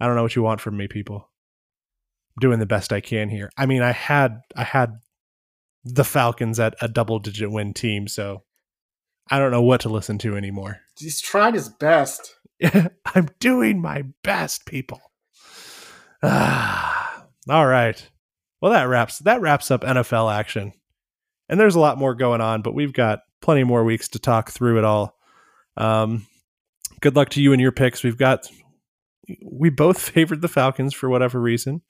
[0.00, 1.30] I don't know what you want from me, people.
[2.36, 3.48] I'm doing the best I can here.
[3.56, 4.98] I mean, I had, I had
[5.84, 8.42] the Falcons at a double digit win team, so
[9.30, 10.80] I don't know what to listen to anymore.
[10.98, 12.34] He's trying his best.
[13.14, 15.00] I'm doing my best, people.
[16.24, 18.10] Ah, all right.
[18.64, 20.72] Well, that wraps that wraps up NFL action.
[21.50, 24.50] And there's a lot more going on, but we've got plenty more weeks to talk
[24.52, 25.18] through it all.
[25.76, 26.26] Um,
[27.02, 28.02] good luck to you and your picks.
[28.02, 28.46] We've got
[29.44, 31.82] we both favored the Falcons for whatever reason.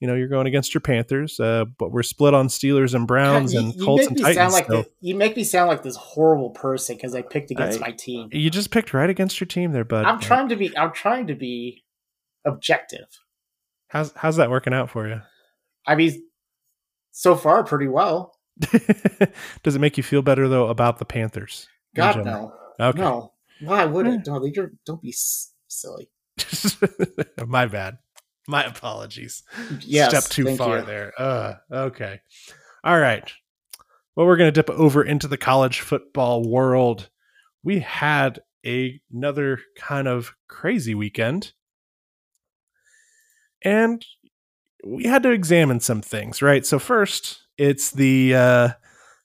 [0.00, 3.54] You know, you're going against your Panthers, uh, but we're split on Steelers and Browns
[3.54, 4.34] you, and you Colts and Titans.
[4.34, 7.52] sound like so- the, you make me sound like this horrible person because I picked
[7.52, 8.30] against I- my team.
[8.32, 10.04] you just picked right against your team there, bud.
[10.04, 10.76] I'm trying to be.
[10.76, 11.84] I'm trying to be
[12.44, 13.06] objective.
[13.86, 15.22] How's how's that working out for you?
[15.86, 16.22] I mean,
[17.12, 18.34] so far pretty well.
[19.62, 21.68] Does it make you feel better though about the Panthers?
[21.94, 22.98] God no, Okay.
[23.00, 23.32] no.
[23.60, 24.26] Why would it?
[24.26, 26.10] No, you're, don't be s- silly.
[27.46, 27.98] My bad.
[28.48, 29.42] My apologies.
[29.80, 30.84] Yes, Step too far you.
[30.84, 31.12] there.
[31.18, 32.20] Uh, okay.
[32.84, 33.32] All right.
[34.14, 37.08] Well, we're going to dip over into the college football world.
[37.64, 41.52] We had a, another kind of crazy weekend.
[43.62, 44.04] And
[44.86, 46.64] we had to examine some things, right?
[46.64, 48.68] So first, it's the uh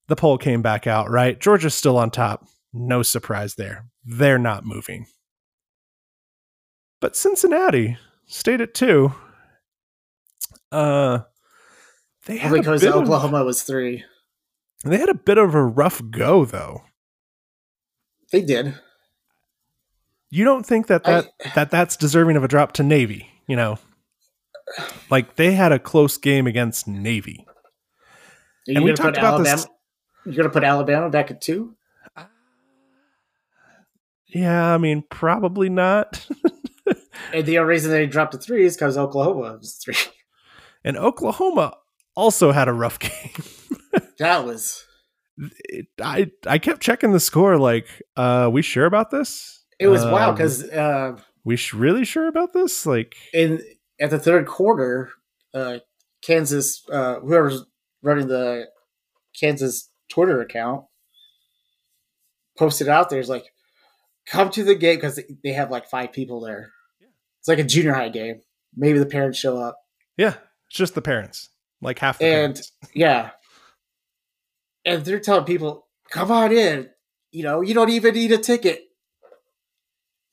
[0.08, 1.40] the poll came back out, right?
[1.40, 2.46] Georgia's still on top.
[2.74, 3.86] No surprise there.
[4.04, 5.06] They're not moving.
[7.00, 9.14] But Cincinnati stayed at 2.
[10.72, 11.20] Uh
[12.26, 14.04] they had because bit of- Oklahoma was three.
[14.84, 16.84] they had a bit of a rough go though.
[18.32, 18.76] They did.
[20.30, 23.78] You don't think that that, that that's deserving of a drop to Navy, you know?
[25.10, 27.46] Like they had a close game against Navy.
[27.48, 29.56] Are And we talked put about Alabama?
[29.56, 29.68] this-
[30.26, 31.76] You're gonna put Alabama back at two?
[34.28, 36.26] Yeah, I mean, probably not.
[37.34, 39.96] And the only reason they dropped to three is because Oklahoma was three.
[40.84, 41.78] and Oklahoma
[42.16, 43.32] also had a rough game.
[44.20, 44.84] That was
[45.38, 47.58] It- I I kept checking the score.
[47.58, 47.88] Like,
[48.18, 49.64] uh, we sure about this?
[49.80, 52.86] it was wild Um, because uh, we sh- really sure about this?
[52.86, 53.62] Like, in
[54.02, 55.12] at the third quarter,
[55.54, 55.78] uh,
[56.22, 57.64] Kansas, uh, whoever's
[58.02, 58.68] running the
[59.40, 60.86] Kansas Twitter account,
[62.58, 63.46] posted out there is like,
[64.26, 66.72] "Come to the game" because they have like five people there.
[67.40, 68.42] It's like a junior high game.
[68.76, 69.78] Maybe the parents show up,
[70.18, 70.36] yeah,
[70.68, 71.50] it's just the parents,
[71.82, 72.72] like half the and parents.
[72.94, 73.32] yeah,
[74.84, 76.90] and they're telling people, "Come on in."
[77.32, 78.82] You know, you don't even need a ticket.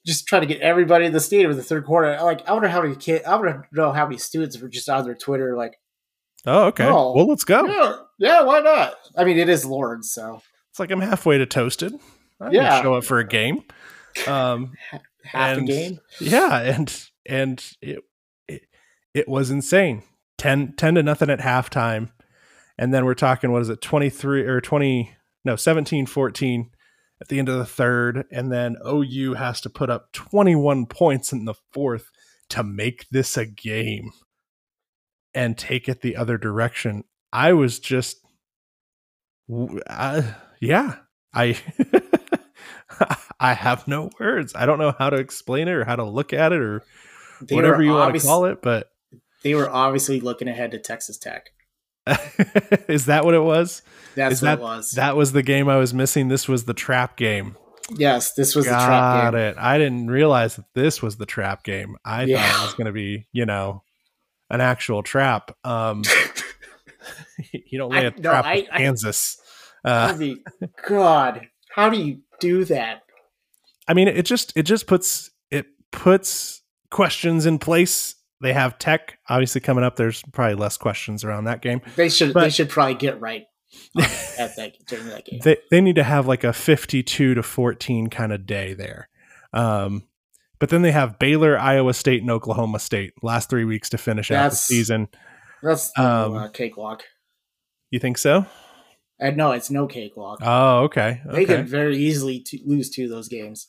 [0.09, 2.19] Just trying to get everybody in the stadium in the third quarter.
[2.23, 3.25] Like, I wonder how many kids.
[3.27, 5.79] I wonder know how many students were just on their Twitter, like,
[6.47, 6.87] Oh, okay.
[6.87, 7.13] Oh.
[7.15, 7.67] Well, let's go.
[7.67, 8.95] Yeah, yeah, why not?
[9.17, 10.41] I mean, it is Lawrence, so
[10.71, 11.95] It's like I'm halfway to toasted.
[12.41, 12.81] I Yeah.
[12.83, 13.65] show up for a game.
[14.27, 14.73] Um,
[15.25, 16.01] half And- the game.
[16.21, 17.99] yeah, and and it
[18.49, 18.63] it,
[19.15, 20.03] it was insane.
[20.39, 22.11] 10, 10 to nothing at halftime.
[22.79, 23.83] And then we're talking what is it?
[23.83, 26.71] 23 or 20 no, 17-14
[27.21, 31.33] at the end of the third and then OU has to put up 21 points
[31.33, 32.11] in the fourth
[32.51, 34.11] to make this a game
[35.35, 37.05] and take it the other direction.
[37.33, 38.19] I was just
[39.87, 40.23] uh,
[40.61, 40.97] yeah,
[41.33, 41.59] I
[43.41, 44.53] I have no words.
[44.55, 46.83] I don't know how to explain it or how to look at it or
[47.41, 48.91] They whatever you want to call it, but
[49.43, 51.51] They were obviously looking ahead to Texas Tech.
[52.89, 53.83] Is that what it was?
[54.15, 54.91] That's Is what that it was.
[54.93, 56.29] that was the game I was missing?
[56.29, 57.57] This was the trap game.
[57.97, 59.41] yes, this was the trap game.
[59.41, 59.57] it.
[59.59, 61.97] I didn't realize that this was the trap game.
[62.05, 63.83] I thought it was going to be, you know,
[64.51, 65.57] an actual trap.
[65.65, 66.03] Um,
[67.53, 69.39] you don't lay I- a no, trap I- with I- Kansas.
[69.85, 70.43] I Uh, mean,
[70.87, 73.03] God, how do you do that?
[73.87, 78.17] I mean, it just it just puts it puts questions in place.
[78.41, 79.97] They have tech obviously coming up.
[79.97, 81.81] There's probably less questions around that game.
[81.97, 82.35] They should.
[82.35, 83.45] they should probably get right
[83.99, 85.41] at that during that game.
[85.43, 89.09] They they need to have like a 52 to 14 kind of day there.
[89.53, 90.05] Um,
[90.59, 94.31] but then they have Baylor, Iowa State, and Oklahoma State last three weeks to finish
[94.31, 95.09] out the season.
[95.63, 97.05] That's no, Um, uh, cakewalk.
[97.91, 98.47] You think so?
[99.21, 100.39] And no, it's no cakewalk.
[100.43, 101.21] Oh, okay.
[101.27, 103.67] They could very easily to lose two of those games.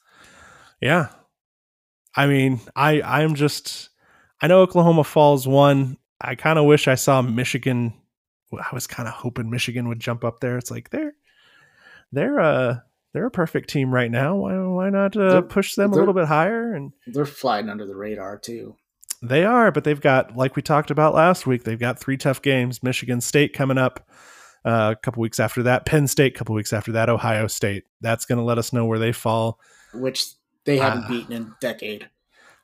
[0.80, 1.10] Yeah.
[2.16, 3.89] I mean, I I'm just
[4.42, 5.98] I know Oklahoma Falls one.
[6.22, 7.94] I kind of wish I saw Michigan.
[8.54, 10.58] I was kind of hoping Michigan would jump up there.
[10.58, 11.14] It's like they're
[12.12, 12.84] they're a
[13.14, 14.36] they're a perfect team right now.
[14.36, 16.74] Why why not uh, push them a little bit higher?
[16.74, 18.76] And They're flying under the radar too.
[19.22, 21.64] they are, but they've got like we talked about last week.
[21.64, 22.82] They've got three tough games.
[22.84, 24.10] Michigan State coming up.
[24.66, 26.36] Uh, a couple weeks after that, Penn State.
[26.36, 27.86] A couple weeks after that, Ohio State.
[28.02, 29.60] That's going to let us know where they fall.
[29.94, 30.26] which
[30.66, 31.08] they haven't Ah.
[31.08, 32.10] beaten in a decade.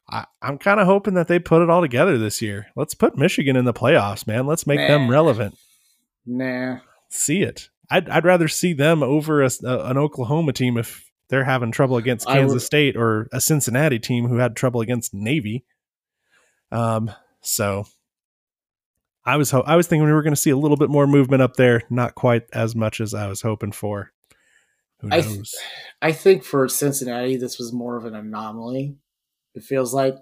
[0.09, 2.67] I, I'm kind of hoping that they put it all together this year.
[2.75, 4.45] Let's put Michigan in the playoffs, man.
[4.45, 5.57] Let's make them relevant.
[6.25, 6.77] Nah,
[7.09, 7.69] See it.
[7.89, 11.97] I'd, I'd rather see them over a, a- an Oklahoma team if they're having trouble
[11.97, 15.65] against Kansas would- State or a Cincinnati team who had trouble against Navy.
[16.71, 17.85] Um, so
[19.23, 21.07] I was ho- I was thinking we were going to see a little bit more
[21.07, 24.11] movement up there, not quite as much as I was hoping for.
[24.99, 25.41] Who I th-
[26.01, 28.97] I think for Cincinnati, this was more of an anomaly.
[29.55, 30.15] It feels like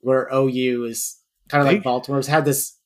[0.00, 1.18] where OU is
[1.48, 2.76] kind of like Baltimore's had this.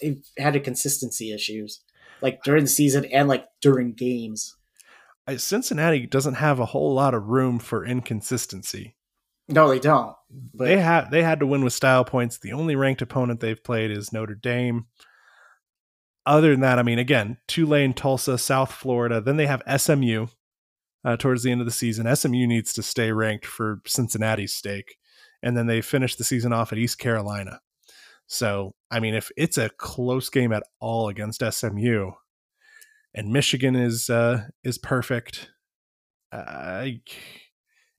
[0.00, 1.80] They've had a consistency issues,
[2.20, 4.56] like during the season and like during games.
[5.26, 8.96] I- Cincinnati doesn't have a whole lot of room for inconsistency.
[9.48, 10.14] No, they don't.
[10.54, 12.38] But they had they had to win with style points.
[12.38, 14.86] The only ranked opponent they've played is Notre Dame.
[16.26, 19.20] Other than that, I mean, again, Tulane, Tulsa, South Florida.
[19.20, 20.28] Then they have SMU
[21.04, 22.14] uh, towards the end of the season.
[22.16, 24.96] SMU needs to stay ranked for Cincinnati's stake,
[25.44, 27.60] and then they finish the season off at East Carolina.
[28.26, 32.12] So, I mean, if it's a close game at all against SMU,
[33.14, 35.50] and Michigan is uh, is perfect,
[36.32, 36.86] uh,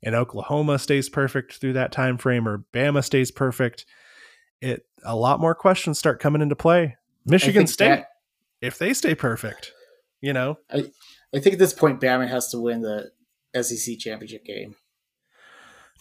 [0.03, 3.85] and Oklahoma stays perfect through that time frame, or Bama stays perfect,
[4.59, 6.97] it a lot more questions start coming into play.
[7.25, 8.07] Michigan State, Ba-
[8.59, 9.71] if they stay perfect,
[10.19, 10.81] you know, I
[11.33, 13.11] think at this point, Bama has to win the
[13.61, 14.75] SEC championship game.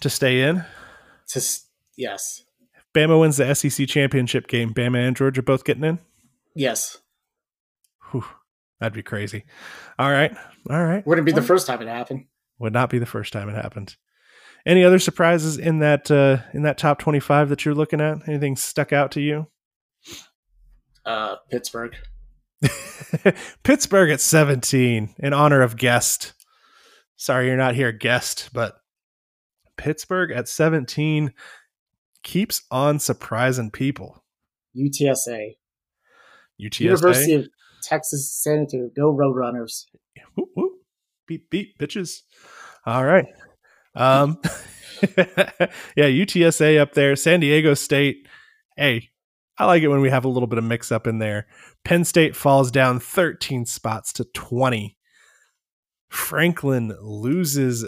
[0.01, 0.65] to stay in.
[1.29, 1.43] To
[1.97, 2.43] yes,
[2.95, 4.73] Bama wins the SEC championship game.
[4.75, 5.99] Bama and Georgia both getting in.
[6.55, 6.99] yes,
[8.11, 8.25] Whew,
[8.81, 9.45] that'd be crazy.
[9.99, 10.37] All right,
[10.71, 11.07] all right.
[11.07, 12.27] wouldn't be the first time it happened.
[12.59, 13.97] Would not be the first time it happened.
[14.67, 18.29] Any other surprises in that uh, in that top twenty five that you're looking at?
[18.29, 19.49] Anything stuck out to you?
[21.05, 21.95] Uh, Pittsburgh.
[23.63, 26.33] Pittsburgh at 17 in honor of guest.
[27.17, 28.77] Sorry you're not here, guest, but
[29.77, 31.33] Pittsburgh at 17
[32.23, 34.25] keeps on surprising people.
[34.77, 35.57] UTSA.
[36.61, 36.81] UTSA.
[36.81, 37.49] University of
[37.83, 38.91] Texas San Antonio.
[38.95, 39.87] Go Roadrunners.
[40.35, 40.73] Whoop, whoop.
[41.27, 42.23] Beep, beep, bitches.
[42.87, 43.27] All right.
[43.95, 44.39] Um,
[45.97, 47.17] yeah, UTSA up there.
[47.17, 48.27] San Diego State.
[48.77, 49.11] Hey,
[49.57, 51.47] I like it when we have a little bit of mix up in there.
[51.85, 54.97] Penn State falls down 13 spots to 20.
[56.09, 57.85] Franklin loses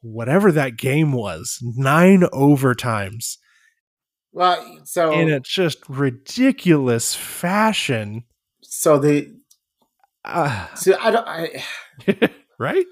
[0.00, 3.36] whatever that game was, nine overtimes
[4.32, 8.24] Well, so in a just ridiculous fashion.
[8.62, 9.34] so the
[10.24, 11.64] Uh, so I don't I
[12.58, 12.86] right?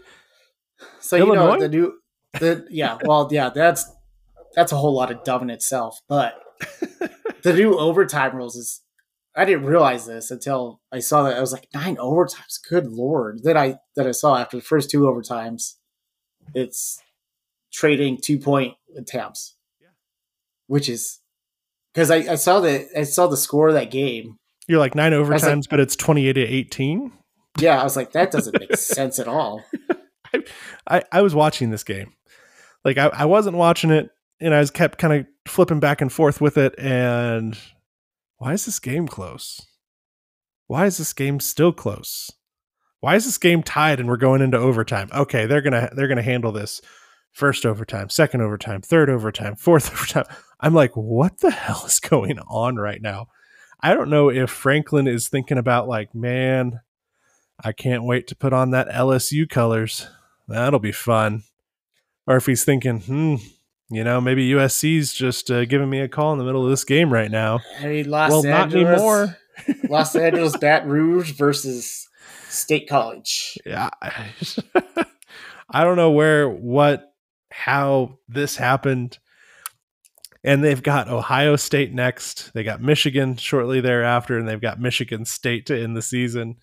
[1.00, 1.94] so you know the new
[2.40, 3.90] the yeah well yeah that's
[4.54, 6.34] that's a whole lot of dumb in itself but
[7.42, 8.82] the new overtime rules is
[9.36, 11.36] I didn't realize this until I saw that.
[11.36, 12.58] I was like nine overtimes?
[12.70, 13.40] Good lord.
[13.42, 15.74] Then I that I saw after the first two overtimes
[16.54, 17.02] it's
[17.72, 19.88] trading two point attempts Yeah.
[20.66, 21.18] which is
[21.92, 24.38] because I, I saw the I saw the score of that game
[24.68, 27.12] You're like nine was like- overtimes, but it's 28 to 18.
[27.58, 29.62] yeah I was like that doesn't make sense at all
[30.88, 32.12] I, I was watching this game.
[32.84, 36.12] Like I, I wasn't watching it and I was kept kind of flipping back and
[36.12, 36.74] forth with it.
[36.78, 37.56] And
[38.36, 39.60] why is this game close?
[40.66, 42.30] Why is this game still close?
[43.00, 45.08] Why is this game tied and we're going into overtime?
[45.14, 46.80] Okay, they're gonna they're gonna handle this
[47.32, 50.24] first overtime, second overtime, third overtime, fourth overtime.
[50.60, 53.28] I'm like, what the hell is going on right now?
[53.80, 56.80] I don't know if Franklin is thinking about like, man,
[57.62, 60.08] I can't wait to put on that LSU colors.
[60.48, 61.42] That'll be fun.
[62.26, 63.36] Or if he's thinking, hmm,
[63.90, 66.84] you know, maybe USC's just uh, giving me a call in the middle of this
[66.84, 67.60] game right now.
[67.80, 69.36] I mean, Los well, not Angeles, anymore.
[69.88, 72.08] Los Angeles Baton Rouge versus
[72.48, 73.58] State College.
[73.64, 73.90] Yeah.
[75.70, 77.12] I don't know where, what,
[77.50, 79.18] how this happened.
[80.44, 82.52] And they've got Ohio State next.
[82.54, 86.56] They got Michigan shortly thereafter, and they've got Michigan State to end the season.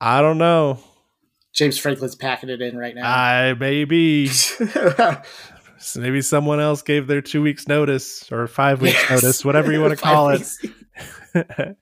[0.00, 0.80] I don't know.
[1.54, 3.08] James Franklin's packing it in right now.
[3.08, 4.28] I maybe
[5.96, 9.10] maybe someone else gave their two weeks notice or five weeks Yes.
[9.22, 11.76] notice, whatever you want to call it.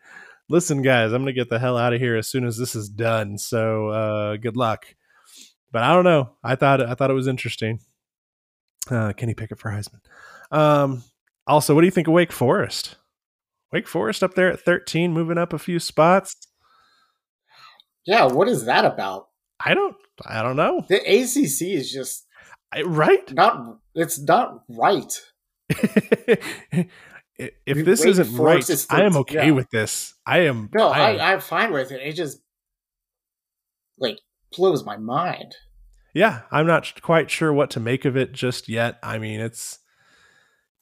[0.48, 2.88] Listen, guys, I'm gonna get the hell out of here as soon as this is
[2.88, 3.38] done.
[3.38, 4.86] So uh, good luck.
[5.72, 6.30] But I don't know.
[6.42, 7.80] I thought I thought it was interesting.
[8.90, 10.00] Uh, Kenny Pickett for Heisman.
[10.50, 11.02] Um,
[11.46, 12.96] also, what do you think of Wake Forest?
[13.72, 16.36] Wake Forest up there at 13, moving up a few spots.
[18.06, 19.28] Yeah, what is that about?
[19.58, 19.96] I don't.
[20.24, 20.84] I don't know.
[20.88, 22.26] The ACC is just
[22.72, 23.32] I, right?
[23.32, 23.78] not.
[23.94, 25.20] It's not right.
[27.38, 29.50] if this isn't right, is I am okay yeah.
[29.50, 30.14] with this.
[30.26, 30.70] I am.
[30.74, 32.00] No, I am- I, I'm fine with it.
[32.02, 32.40] It just
[33.98, 34.18] like
[34.56, 35.56] blows my mind.
[36.14, 38.98] yeah, I'm not quite sure what to make of it just yet.
[39.02, 39.78] I mean, it's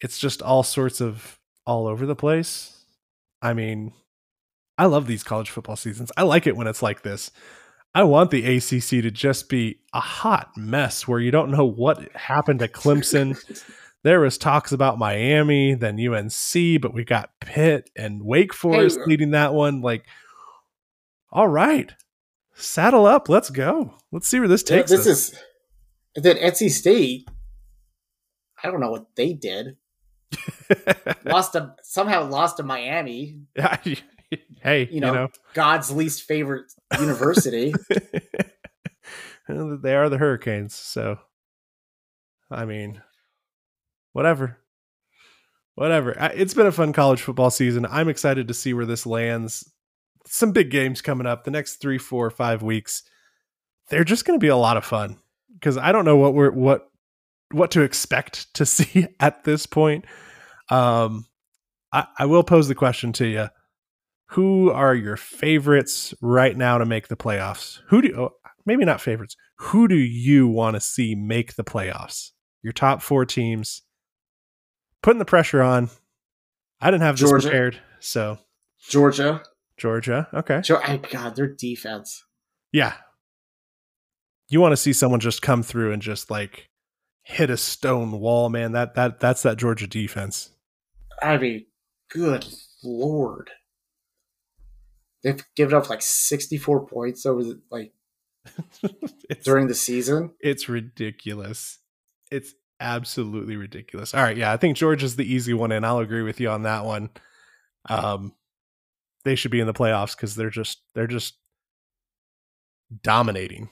[0.01, 2.85] it's just all sorts of all over the place.
[3.41, 3.93] I mean,
[4.79, 6.13] I love these college football seasons.
[6.17, 7.31] I like it when it's like this.
[7.95, 12.11] I want the ACC to just be a hot mess where you don't know what
[12.17, 13.37] happened to Clemson.
[14.05, 19.05] There was talks about Miami, then UNC, but we got Pitt and Wake Forest Hey,
[19.07, 19.81] leading that one.
[19.81, 20.05] Like,
[21.31, 21.93] all right,
[22.55, 23.95] saddle up, let's go.
[24.11, 25.07] Let's see where this Yeah, takes this us.
[25.33, 25.39] is
[26.23, 27.29] then NC State.
[28.63, 29.77] I don't know what they did.
[31.25, 33.99] Lost to somehow lost to Miami, hey,
[34.65, 37.75] you You know, know, God's least favorite university.
[39.49, 41.19] they are the Hurricanes, so
[42.51, 43.03] I mean,
[44.13, 44.59] whatever,
[45.75, 46.13] whatever.
[46.35, 47.87] It's been a fun college football season.
[47.87, 49.71] I'm excited to see where this lands.
[50.27, 53.03] Some big games coming up the next three, four, five weeks.
[53.89, 55.19] They're just going to be a lot of fun
[55.55, 56.89] because I don't know what we're what
[57.51, 60.05] what to expect to see at this point.
[60.71, 61.27] Um,
[61.93, 63.49] I, I will pose the question to you:
[64.31, 67.81] Who are your favorites right now to make the playoffs?
[67.89, 68.31] Who do oh,
[68.65, 69.37] maybe not favorites?
[69.57, 72.31] Who do you want to see make the playoffs?
[72.63, 73.83] Your top four teams.
[75.03, 75.91] Putting the pressure on.
[76.81, 77.49] I didn't have this Georgia.
[77.49, 78.39] prepared, so
[78.89, 79.43] Georgia.
[79.77, 80.29] Georgia.
[80.35, 82.25] Okay, Ge- I, God, their defense.
[82.73, 82.95] yeah.
[84.49, 86.69] You want to see someone just come through and just like
[87.23, 88.73] hit a stone wall, man.
[88.73, 90.51] That that that's that Georgia defense.
[91.23, 91.67] I mean,
[92.11, 92.47] good
[92.85, 93.51] lord.
[95.25, 97.93] They've given up like 64 points over the, like
[99.45, 100.33] during the season.
[100.41, 101.79] it's ridiculous.
[102.31, 102.53] It's
[102.83, 104.13] absolutely ridiculous.
[104.13, 106.51] All right, yeah, I think George is the easy one, and I'll agree with you
[106.51, 107.11] on that one.
[107.89, 108.35] Um,
[109.25, 111.37] they should be in the playoffs because they're just they're just
[113.03, 113.71] dominating.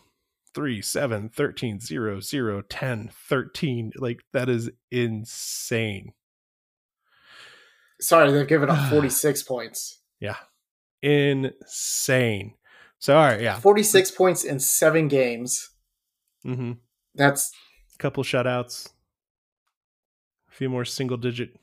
[0.53, 6.13] 3 7 13 0 0 10 13 like that is insane
[8.01, 10.01] Sorry, they've given up 46 points.
[10.19, 10.35] yeah
[11.03, 12.55] insane
[12.99, 15.71] so all right yeah 46 points in seven games.
[16.45, 16.73] mm-hmm.
[17.15, 17.53] That's
[17.95, 18.91] a couple shutouts
[20.61, 21.59] few more single digit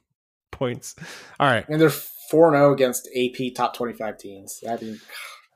[0.52, 0.96] points
[1.40, 1.92] all right and they're
[2.28, 4.64] 4 0 against AP top 25 teams.
[4.68, 5.00] I mean,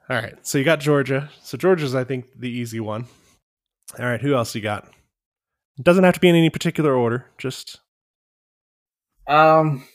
[0.10, 0.36] All right.
[0.46, 1.30] So you got Georgia.
[1.42, 3.06] So Georgia's, I think, the easy one.
[4.00, 4.22] All right.
[4.22, 4.86] Who else you got?
[5.78, 7.26] It doesn't have to be in any particular order.
[7.38, 7.80] Just
[9.28, 9.86] um,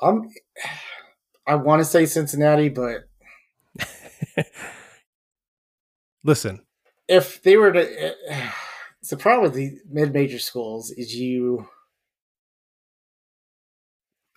[0.00, 0.30] I'm,
[1.46, 3.08] I want to say Cincinnati, but
[6.24, 6.60] listen.
[7.08, 8.65] if they were to, it's
[9.08, 11.68] the problem with the mid-major schools is you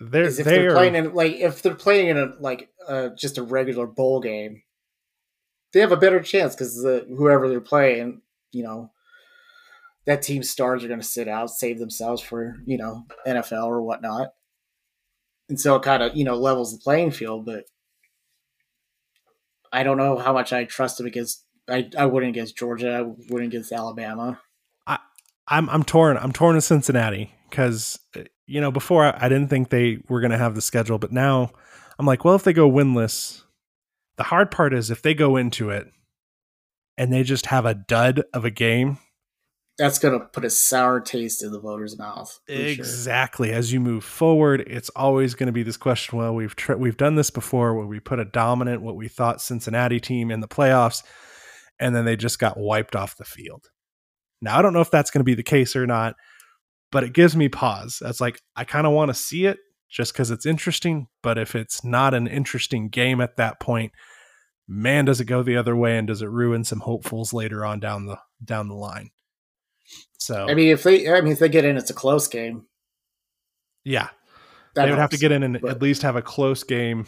[0.00, 2.70] They're is if they they're are playing in like if they're playing in a like
[2.88, 4.62] uh, just a regular bowl game,
[5.72, 8.90] they have a better chance because the whoever they're playing, you know,
[10.06, 13.82] that team's stars are going to sit out, save themselves for you know NFL or
[13.82, 14.32] whatnot,
[15.48, 17.44] and so it kind of you know levels the playing field.
[17.44, 17.64] But
[19.72, 21.44] I don't know how much I trust them against.
[21.68, 22.92] I I wouldn't against Georgia.
[22.92, 23.02] I
[23.32, 24.40] wouldn't against Alabama.
[25.50, 26.16] I'm I'm torn.
[26.16, 27.98] I'm torn in Cincinnati because
[28.46, 31.12] you know before I, I didn't think they were going to have the schedule, but
[31.12, 31.50] now
[31.98, 33.42] I'm like, well, if they go winless,
[34.16, 35.88] the hard part is if they go into it
[36.96, 38.98] and they just have a dud of a game,
[39.76, 42.38] that's going to put a sour taste in the voters' mouth.
[42.46, 42.66] for sure.
[42.66, 43.50] Exactly.
[43.50, 46.18] As you move forward, it's always going to be this question.
[46.18, 49.40] Well, we've tr- we've done this before, where we put a dominant, what we thought
[49.40, 51.02] Cincinnati team in the playoffs,
[51.78, 53.70] and then they just got wiped off the field.
[54.42, 56.14] Now, I don't know if that's going to be the case or not,
[56.90, 57.98] but it gives me pause.
[58.00, 61.08] That's like I kind of want to see it just because it's interesting.
[61.22, 63.92] But if it's not an interesting game at that point,
[64.66, 67.80] man, does it go the other way, and does it ruin some hopefuls later on
[67.80, 69.10] down the down the line?
[70.18, 72.66] So I mean, if they, I mean, if they get in, it's a close game.
[73.84, 74.08] yeah,
[74.74, 77.06] That they would have to get in and but- at least have a close game.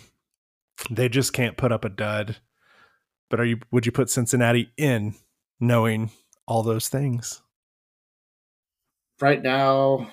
[0.90, 2.36] They just can't put up a dud.
[3.30, 5.14] But are you would you put Cincinnati in
[5.60, 6.10] knowing
[6.52, 7.40] all those things?
[9.22, 10.10] right now.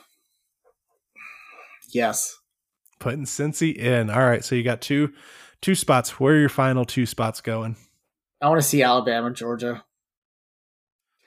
[1.91, 2.37] Yes,
[2.99, 4.09] Putting Cincy in.
[4.09, 5.11] All right, so you got two
[5.61, 6.19] two spots.
[6.19, 7.75] Where are your final two spots going?
[8.41, 9.83] I want to see Alabama, Georgia.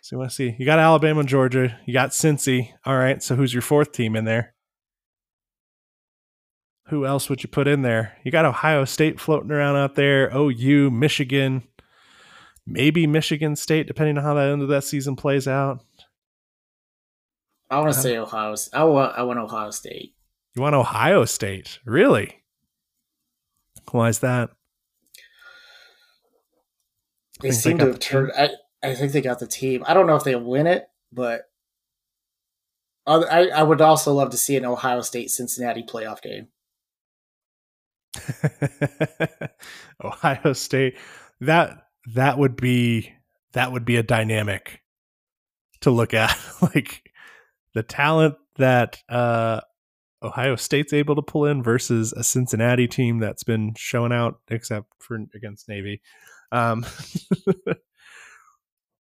[0.01, 2.71] So you want to see you got Alabama Georgia, you got Cincy.
[2.87, 4.55] All right, so who's your fourth team in there?
[6.87, 8.17] Who else would you put in there?
[8.25, 11.65] You got Ohio State floating around out there, OU, Michigan,
[12.67, 15.85] maybe Michigan State, depending on how that end of that season plays out.
[17.71, 18.03] I want to Uh-huh.
[18.03, 18.53] say Ohio.
[18.53, 19.17] S- I want.
[19.19, 20.15] I want Ohio State.
[20.55, 21.79] You want Ohio State?
[21.87, 22.43] Really?
[23.91, 24.51] Why is that?
[27.41, 28.33] They Think they seem got to the have turned.
[28.37, 28.51] I,
[28.83, 29.83] I think they got the team.
[29.87, 31.43] I don't know if they win it, but
[33.07, 36.49] I, I I would also love to see an Ohio State Cincinnati playoff game.
[40.05, 40.97] Ohio State.
[41.41, 43.13] That that would be
[43.53, 44.83] that would be a dynamic
[45.81, 46.37] to look at.
[46.63, 47.11] like
[47.75, 49.61] the talent that uh
[50.23, 54.87] Ohio State's able to pull in versus a Cincinnati team that's been showing out except
[54.99, 56.01] for against Navy.
[56.51, 56.85] Um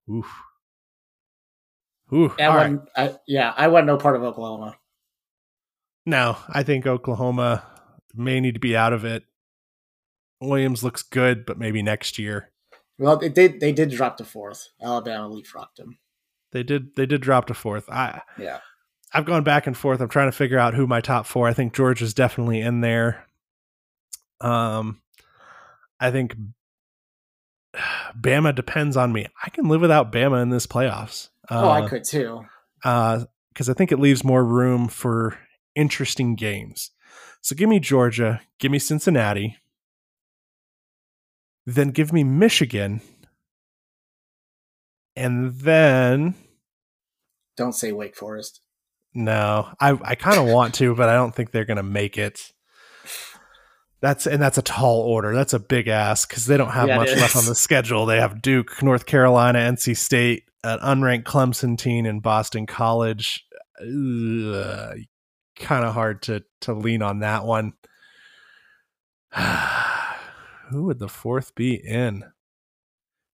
[0.10, 0.26] Oof.
[2.12, 2.34] Ooh.
[2.39, 2.80] I right.
[2.95, 4.76] I, yeah, I want no part of Oklahoma.
[6.06, 7.64] No, I think Oklahoma
[8.16, 9.24] may need to be out of it.
[10.41, 12.49] Williams looks good, but maybe next year.
[13.00, 13.60] Well, they did.
[13.60, 14.68] They did drop to fourth.
[14.82, 15.97] Alabama leapfrogged them.
[16.52, 17.89] They did they did drop to fourth.
[17.89, 18.60] I Yeah.
[19.14, 20.02] I've gone back and forth.
[20.02, 21.47] I'm trying to figure out who my top four.
[21.47, 23.26] I think George is definitely in there.
[24.41, 25.02] Um
[26.00, 26.36] I think
[28.20, 29.28] Bama depends on me.
[29.43, 31.30] I can live without Bama in this playoffs.
[31.50, 32.45] Uh, oh, I could too.
[32.82, 35.38] because I think it leaves more room for
[35.76, 36.91] interesting games.
[37.41, 39.58] So give me Georgia, give me Cincinnati,
[41.76, 43.01] then give me Michigan,
[45.15, 46.36] and then
[47.57, 48.61] Don't say Wake Forest.
[49.13, 52.51] no, I I kind of want to, but I don't think they're gonna make it.
[54.01, 55.36] That's and that's a tall order.
[55.36, 58.05] That's a big ass because they don't have Yeah, much left on the schedule.
[58.05, 63.45] They have Duke, North Carolina, NC State, an unranked Clemson team, and Boston College.
[63.82, 67.74] Kind of hard to to lean on that one.
[70.70, 72.26] Who would the fourth be in?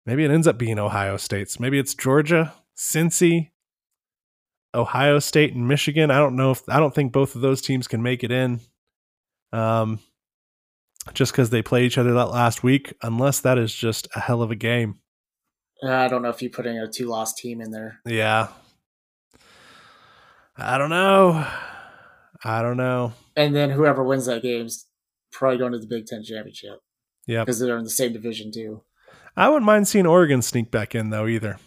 [0.06, 1.58] Maybe it ends up being Ohio State's.
[1.58, 3.50] Maybe it's Georgia, Cincy,
[4.74, 6.10] Ohio State, and Michigan.
[6.10, 8.60] I don't know if I don't think both of those teams can make it in.
[9.52, 9.98] Um,
[11.12, 14.42] just because they play each other that last week, unless that is just a hell
[14.42, 15.00] of a game.
[15.82, 18.00] Uh, I don't know if you put in a two loss team in there.
[18.06, 18.48] Yeah.
[20.56, 21.46] I don't know.
[22.44, 23.12] I don't know.
[23.36, 24.86] And then whoever wins that game's
[25.32, 26.80] probably going to the Big Ten championship
[27.26, 27.42] Yeah.
[27.42, 28.82] because they're in the same division too.
[29.36, 31.58] I wouldn't mind seeing Oregon sneak back in though either.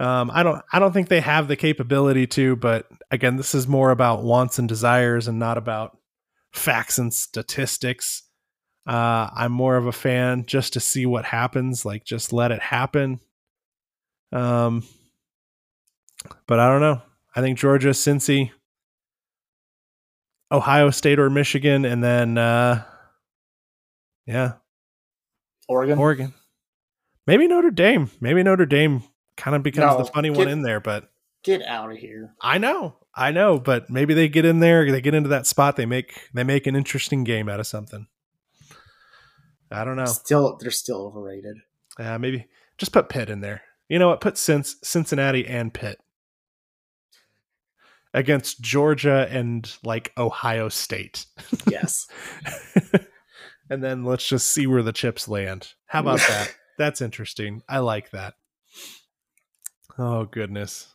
[0.00, 0.62] Um, I don't.
[0.72, 2.56] I don't think they have the capability to.
[2.56, 5.98] But again, this is more about wants and desires, and not about
[6.52, 8.22] facts and statistics.
[8.86, 11.84] Uh, I'm more of a fan just to see what happens.
[11.84, 13.20] Like, just let it happen.
[14.32, 14.84] Um,
[16.46, 17.02] but I don't know.
[17.34, 18.50] I think Georgia, Cincy,
[20.50, 22.84] Ohio State, or Michigan, and then uh,
[24.28, 24.52] yeah,
[25.68, 25.98] Oregon.
[25.98, 26.34] Oregon.
[27.26, 28.10] Maybe Notre Dame.
[28.20, 29.02] Maybe Notre Dame
[29.36, 31.10] kind of becomes No, the funny get- one in there, but
[31.44, 32.34] Get out of here.
[32.42, 32.96] I know.
[33.14, 36.28] I know, but maybe they get in there, they get into that spot, they make
[36.34, 38.06] they make an interesting game out of something.
[39.70, 40.04] I don't know.
[40.06, 41.56] Still, they're still overrated.
[41.98, 42.46] Uh, maybe
[42.78, 43.62] just put Pitt in there.
[43.88, 44.20] You know what?
[44.20, 46.00] Put Cinc- Cincinnati and Pitt
[48.14, 51.26] against Georgia and like Ohio State.
[51.70, 52.06] Yes.
[53.70, 55.74] and then let's just see where the chips land.
[55.86, 56.54] How about that?
[56.78, 57.62] That's interesting.
[57.68, 58.34] I like that.
[59.98, 60.94] Oh goodness.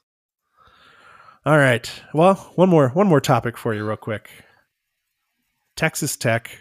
[1.45, 1.91] All right.
[2.13, 4.29] Well, one more one more topic for you real quick.
[5.75, 6.57] Texas Tech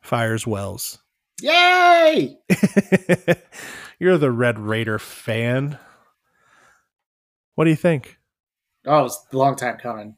[0.00, 0.98] fires Wells.
[1.42, 2.38] Yay!
[3.98, 5.78] You're the Red Raider fan.
[7.56, 8.18] What do you think?
[8.86, 10.16] Oh, it's a long time coming.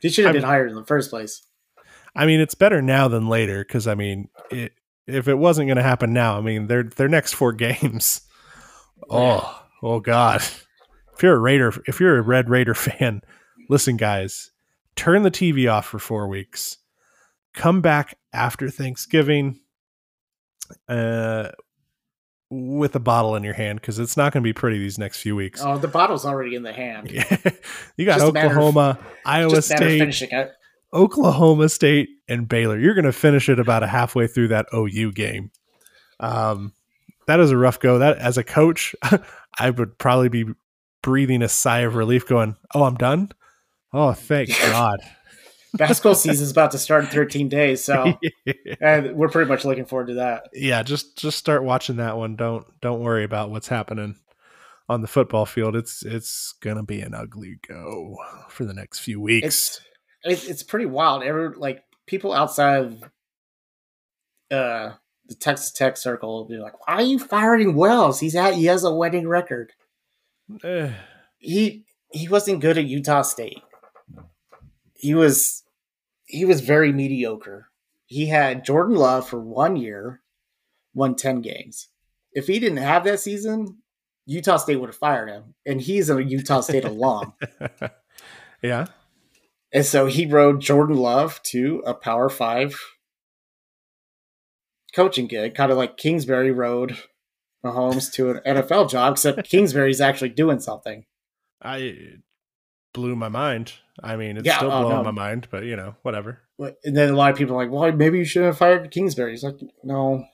[0.00, 1.42] He should have I'm- been hired in the first place.
[2.18, 4.72] I mean, it's better now than later because I mean, it,
[5.06, 8.22] if it wasn't going to happen now, I mean, their their next four games.
[9.08, 10.42] Oh, oh God!
[11.14, 13.22] If you're a Raider, if you're a Red Raider fan,
[13.70, 14.50] listen, guys,
[14.96, 16.78] turn the TV off for four weeks.
[17.54, 19.60] Come back after Thanksgiving,
[20.88, 21.50] uh,
[22.50, 25.20] with a bottle in your hand because it's not going to be pretty these next
[25.20, 25.62] few weeks.
[25.62, 27.10] Oh, the bottle's already in the hand.
[27.96, 30.52] you got Just a matter of- Oklahoma, Iowa Just a matter of State, finishing it.
[30.92, 32.78] Oklahoma State and Baylor.
[32.78, 35.50] You're going to finish it about a halfway through that OU game.
[36.20, 36.72] Um,
[37.26, 37.98] that is a rough go.
[37.98, 38.94] That as a coach,
[39.58, 40.46] I would probably be
[41.02, 43.30] breathing a sigh of relief, going, "Oh, I'm done.
[43.92, 45.00] Oh, thank God."
[45.74, 48.18] Basketball season's about to start in 13 days, so
[48.80, 50.48] and we're pretty much looking forward to that.
[50.54, 52.36] yeah, just just start watching that one.
[52.36, 54.16] Don't don't worry about what's happening
[54.88, 55.76] on the football field.
[55.76, 58.16] It's it's gonna be an ugly go
[58.48, 59.46] for the next few weeks.
[59.46, 59.80] It's
[60.24, 61.22] it's, it's pretty wild.
[61.22, 63.02] Every like people outside of
[64.50, 64.94] uh
[65.26, 68.20] the Texas Tech circle will be like, "Why are you firing Wells?
[68.20, 69.72] He's at he has a winning record."
[71.40, 73.62] He he wasn't good at Utah State.
[74.94, 75.62] He was
[76.24, 77.70] he was very mediocre.
[78.06, 80.22] He had Jordan Love for one year,
[80.94, 81.88] won 10 games.
[82.32, 83.78] If he didn't have that season,
[84.26, 85.54] Utah State would have fired him.
[85.66, 87.34] And he's a Utah State alum.
[88.62, 88.86] yeah,
[89.72, 92.80] And so he rode Jordan Love to a Power Five
[94.94, 96.96] coaching gig, kind of like Kingsbury rode
[97.64, 101.04] Mahomes to an NFL job, except Kingsbury's actually doing something.
[101.62, 101.96] I
[102.94, 103.74] blew my mind.
[104.02, 105.04] I mean, it's Yeah, still oh, blowing no.
[105.04, 106.40] my mind, but you know, whatever.
[106.58, 109.32] And then a lot of people are like, well, maybe you should have fired Kingsbury.
[109.32, 110.24] He's like, no,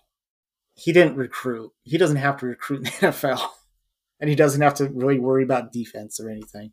[0.74, 1.72] he didn't recruit.
[1.82, 3.47] He doesn't have to recruit in the NFL.
[4.20, 6.72] And he doesn't have to really worry about defense or anything.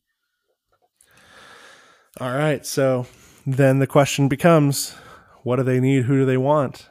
[2.20, 3.08] All right, so
[3.48, 4.92] then the question becomes,
[5.44, 6.04] what do they need?
[6.04, 6.90] Who do they want?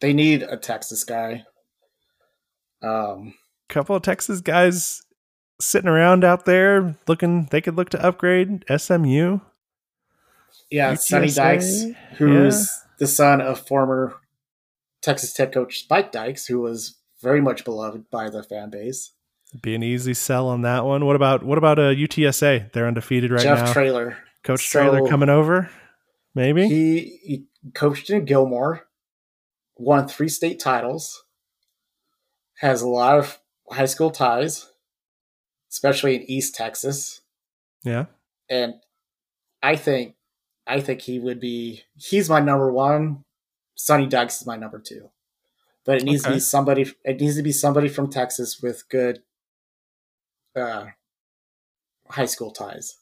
[0.00, 1.44] They need a Texas guy.
[2.82, 3.34] Um,
[3.68, 5.02] couple of Texas guys
[5.60, 7.48] sitting around out there looking.
[7.50, 9.40] They could look to upgrade SMU.
[10.70, 11.84] Yeah, Sonny Dykes,
[12.16, 14.14] who's the son of former
[15.02, 19.12] Texas Tech coach Spike Dykes, who was very much beloved by the fan base.
[19.62, 21.06] Be an easy sell on that one.
[21.06, 22.72] What about what about uh, UTSA?
[22.72, 23.64] They're undefeated right Jeff now.
[23.66, 24.18] Jeff Traylor.
[24.44, 25.70] Coach So- Traylor coming over,
[26.34, 26.68] maybe.
[26.68, 27.44] He, he
[27.74, 28.86] coached in Gilmer,
[29.76, 31.24] won three state titles,
[32.58, 33.38] has a lot of
[33.70, 34.70] high school ties,
[35.70, 37.20] especially in East Texas.
[37.84, 38.06] yeah.
[38.50, 38.74] And
[39.62, 40.14] I think
[40.66, 43.24] I think he would be he's my number one.
[43.74, 45.10] Sonny Dykes is my number two.
[45.84, 49.20] But it needs to be somebody it needs to be somebody from Texas with good
[50.58, 50.86] uh
[52.10, 52.94] high school ties.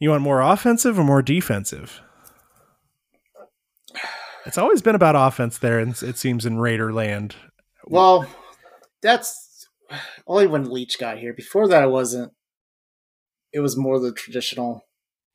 [0.00, 2.00] You want more offensive or more defensive?
[4.44, 7.36] It's always been about offense there, and it seems in Raider land.
[7.84, 8.26] Well,
[9.00, 9.68] that's
[10.26, 11.32] only when Leach got here.
[11.32, 12.32] Before that, it wasn't.
[13.52, 14.82] It was more the traditional,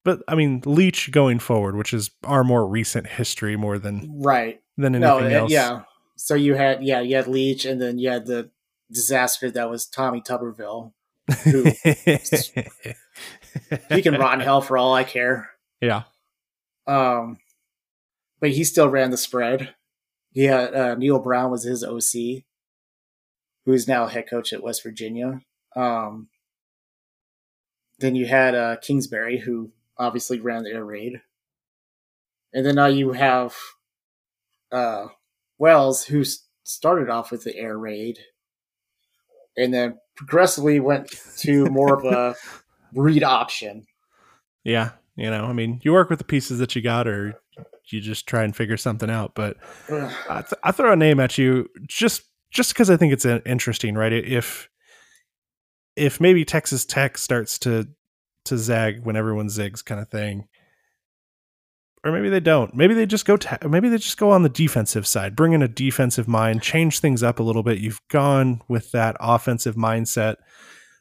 [0.03, 4.59] But I mean, Leach going forward, which is our more recent history more than right?
[4.75, 5.51] than No, anything uh, else.
[5.51, 5.82] yeah.
[6.17, 8.50] So you had yeah, you had Leach, and then you had the
[8.92, 10.93] disaster that was Tommy Tuberville.
[11.43, 11.64] Who
[13.89, 15.50] he can rot in hell for all I care.
[15.82, 16.04] yeah.
[16.86, 17.38] Um,
[18.39, 19.76] but he still ran the spread.
[20.32, 22.43] He had uh, Neal Brown was his OC,
[23.66, 25.42] who's now head coach at West Virginia.
[25.76, 26.30] Um,
[28.00, 31.22] then you had uh, Kingsbury, who obviously ran the air raid,
[32.54, 33.55] and then now you have
[34.72, 35.08] uh,
[35.58, 36.24] Wells, who
[36.64, 38.20] started off with the air raid,
[39.58, 42.36] and then progressively went to more of a
[42.93, 43.86] read option.
[44.63, 44.92] Yeah.
[45.16, 47.42] You know, I mean, you work with the pieces that you got, or
[47.89, 49.34] you just try and figure something out.
[49.34, 49.58] But
[49.89, 53.96] I, th- I throw a name at you just just because I think it's interesting,
[53.96, 54.13] right?
[54.13, 54.70] If
[55.96, 57.88] if maybe Texas Tech starts to
[58.46, 60.47] to zag when everyone zigs, kind of thing,
[62.08, 62.74] or maybe they don't.
[62.74, 63.36] Maybe they just go.
[63.36, 67.00] Ta- maybe they just go on the defensive side, bring in a defensive mind, change
[67.00, 67.79] things up a little bit.
[67.79, 70.36] You've gone with that offensive mindset,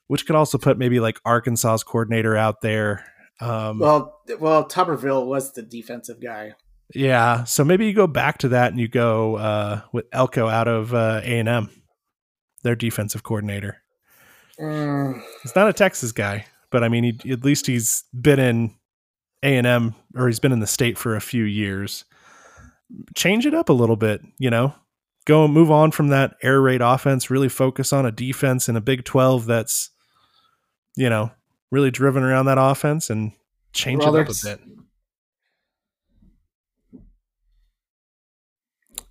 [0.09, 3.05] which could also put maybe like Arkansas's coordinator out there.
[3.41, 6.55] Um, Well, well, Tuberville was the defensive guy.
[6.95, 10.69] Yeah, so maybe you go back to that and you go uh, with Elko out
[10.69, 11.71] of uh, A and M,
[12.63, 13.79] their defensive coordinator.
[14.61, 18.75] Mm, He's not a Texas guy, but I mean, he, at least he's been in
[19.43, 22.05] A and M or he's been in the state for a few years.
[23.15, 24.75] Change it up a little bit, you know.
[25.25, 27.31] Go move on from that air raid offense.
[27.31, 29.91] Really focus on a defense in a Big Twelve that's
[30.97, 31.31] you know,
[31.71, 33.33] really driven around that offense and
[33.73, 34.61] change it up a bit.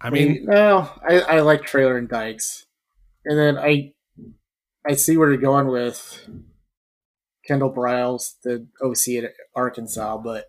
[0.02, 2.65] I mean, no, I, I like Traylor and Dykes,
[3.23, 3.93] and then I
[4.88, 6.27] I see where you're going with
[7.47, 10.45] Kendall Briles, the OC at Arkansas, but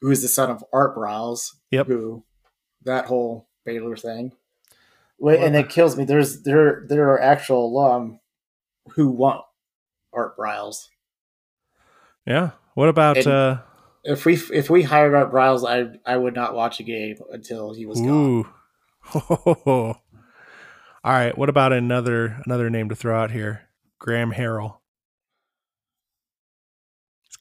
[0.00, 1.52] who is the son of Art Briles?
[1.70, 1.86] Yep.
[1.86, 2.24] Who
[2.84, 4.32] that whole Baylor thing.
[5.18, 6.04] Wait, and it kills me.
[6.04, 8.20] There's there there are actual alum
[8.94, 9.42] who want
[10.12, 10.88] Art Briles.
[12.26, 12.50] yeah.
[12.74, 13.58] What about And- uh
[14.04, 17.72] If we if we hired Art Briles, I I would not watch a game until
[17.74, 18.44] he was gone.
[18.44, 18.46] Ooh.
[19.66, 19.96] All
[21.04, 21.36] right.
[21.36, 23.62] What about another another name to throw out here?
[23.98, 24.78] Graham Harrell.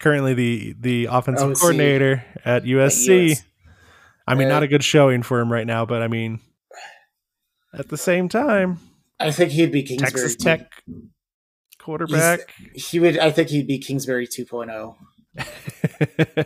[0.05, 1.57] Currently the the offensive OC.
[1.57, 3.31] coordinator at USC.
[3.31, 3.43] US.
[4.27, 6.41] I mean, Uh, not a good showing for him right now, but I mean,
[7.73, 8.77] at the same time,
[9.19, 10.11] I think he'd be Kingsbury.
[10.11, 10.35] Texas.
[10.35, 10.71] Tech
[11.79, 12.53] quarterback.
[12.75, 13.17] He would.
[13.17, 14.95] I think he'd be Kingsbury oh.
[15.39, 16.45] 2.0.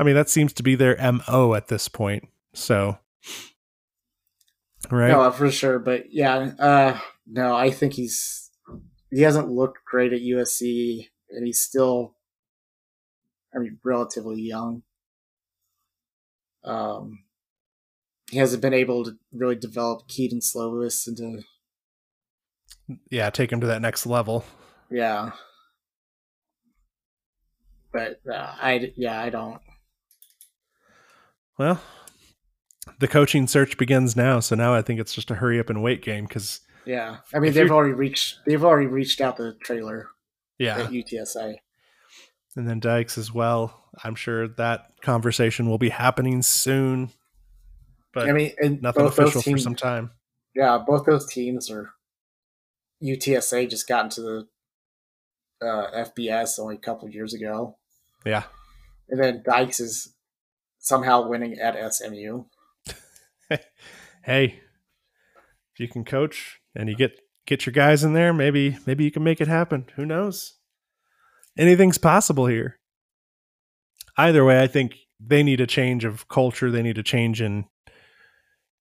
[0.00, 2.26] I mean, that seems to be their mo at this point.
[2.54, 2.98] So,
[4.90, 5.12] right?
[5.12, 5.78] No, for sure.
[5.78, 8.50] But yeah, uh, no, I think he's
[9.12, 12.16] he hasn't looked great at USC, and he's still,
[13.54, 14.82] I mean, relatively young.
[16.64, 17.24] Um,
[18.30, 21.42] he hasn't been able to really develop Kedon Slovis into
[23.10, 24.44] yeah, take him to that next level.
[24.90, 25.30] yeah.
[27.92, 29.60] But uh, I yeah I don't
[31.58, 31.80] Well,
[33.00, 35.82] the coaching search begins now, so now I think it's just a hurry up and
[35.82, 39.54] wait game because yeah I mean they've you're- already reached they've already reached out the
[39.62, 40.08] Traylor
[40.58, 41.56] yeah, at UTSA.
[42.56, 43.84] And then Dykes as well.
[44.02, 47.10] I'm sure that conversation will be happening soon,
[48.12, 50.10] but I mean, and nothing official for some time.
[50.54, 51.90] Yeah, both those teams are
[53.02, 54.48] UTSA just got into the
[55.66, 57.76] uh, FBS only a couple of years ago,
[58.24, 58.44] Yeah,
[59.08, 60.14] and then Dykes is
[60.78, 62.44] somehow winning at SMU.
[64.24, 64.60] hey,
[65.72, 69.10] if you can coach and you get get your guys in there, maybe maybe you
[69.10, 69.86] can make it happen.
[69.96, 70.59] Who knows?
[71.58, 72.78] Anything's possible here.
[74.16, 76.70] Either way, I think they need a change of culture.
[76.70, 77.64] They need a change in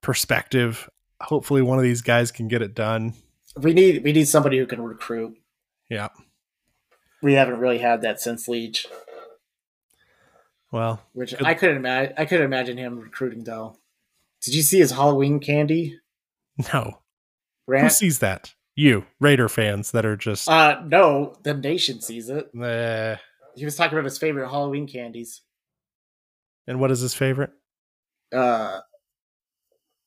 [0.01, 0.89] perspective.
[1.21, 3.13] Hopefully, one of these guys can get it done.
[3.57, 5.37] We need we need somebody who can recruit.
[5.89, 6.09] Yeah.
[7.21, 8.87] We haven't really had that since Leach,
[10.71, 11.35] Well, which.
[11.41, 12.13] I couldn't imagine.
[12.17, 13.75] I could imagine him recruiting though.
[14.41, 15.99] Did you see his Halloween candy?
[16.73, 16.99] no.
[17.67, 18.53] Who sees that?
[18.75, 20.47] You Raider fans that are just.
[20.47, 22.49] Uh, no, the nation sees it.
[22.55, 23.17] eh.
[23.55, 25.41] He was talking about his favorite Halloween candies.
[26.67, 27.49] And what is his favorite?
[28.33, 28.79] Uh,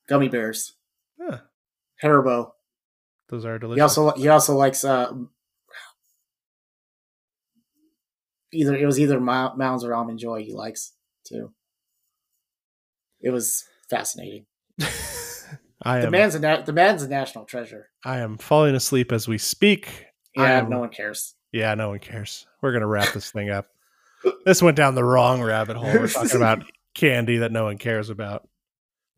[0.09, 0.75] gummy bears,
[1.21, 1.39] Huh,
[2.03, 2.53] Haribo.
[3.29, 3.79] those are delicious.
[3.79, 5.13] He also he also likes uh
[8.53, 10.93] either it was either Mounds or Almond Joy he likes
[11.27, 11.53] too.
[13.21, 14.47] It was fascinating.
[15.85, 16.13] I The am.
[16.13, 17.89] man's a na- the man's a national treasure.
[18.05, 20.07] I am falling asleep as we speak.
[20.35, 21.35] Yeah, am- no one cares.
[21.53, 22.47] Yeah, no one cares.
[22.61, 23.67] We're gonna wrap this thing up.
[24.45, 25.93] This went down the wrong rabbit hole.
[25.93, 26.65] We're talking about
[26.95, 28.49] candy that no one cares about.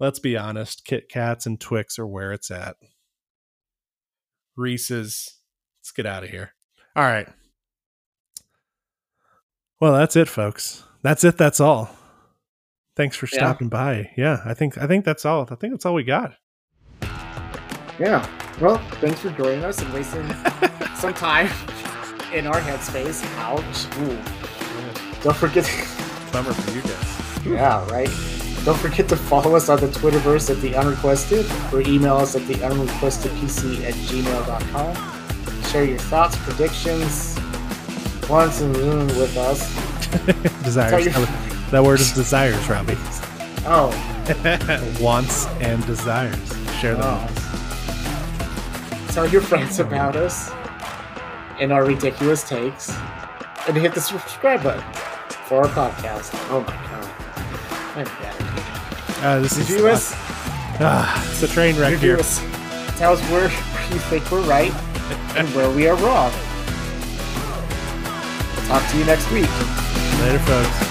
[0.01, 0.85] Let's be honest.
[0.85, 2.77] Kit Kats and Twix are where it's at.
[4.57, 5.39] Reese's.
[5.81, 6.55] Let's get out of here.
[6.97, 7.29] All right.
[9.81, 10.85] Well, that's it, folks.
[11.03, 11.37] That's it.
[11.37, 11.91] That's all.
[12.97, 13.39] Thanks for Yeah.
[13.39, 14.13] stopping by.
[14.17, 15.47] Yeah, I think I think that's all.
[15.51, 16.35] I think that's all we got.
[17.99, 18.27] Yeah.
[18.61, 20.27] Well, thanks for joining us and wasting
[20.97, 21.47] some time
[22.33, 23.25] in our headspace.
[23.39, 23.87] Ouch.
[23.99, 24.19] Ooh.
[25.23, 25.65] Don't forget.
[26.33, 27.47] Bummer for you guys.
[27.47, 28.09] yeah, right.
[28.65, 32.47] Don't forget to follow us on the Twitterverse at the unrequested or email us at
[32.47, 35.63] the unrequestedpc at gmail.com.
[35.71, 37.39] Share your thoughts, predictions,
[38.29, 39.69] wants and mm with us.
[40.65, 41.05] desires.
[41.71, 42.97] That word is desires, Robbie.
[43.67, 43.91] Oh,
[45.01, 46.37] Wants and desires.
[46.81, 47.03] Share them.
[47.05, 47.44] oh.
[49.15, 50.51] Tell your friends about us
[51.61, 52.93] and our ridiculous takes,
[53.69, 54.83] and hit the subscribe button
[55.47, 56.33] for our podcast.
[56.51, 57.97] Oh my god.
[57.97, 59.25] I'm bad.
[59.25, 60.11] Uh, this is Review us.
[60.81, 62.19] Ah, it's a train wreck here.
[62.19, 62.41] us.
[62.99, 63.45] Tell us where
[63.93, 64.75] you think we're right
[65.37, 66.33] and where we are wrong.
[68.67, 69.49] Talk to you next week.
[70.23, 70.84] Later, folks.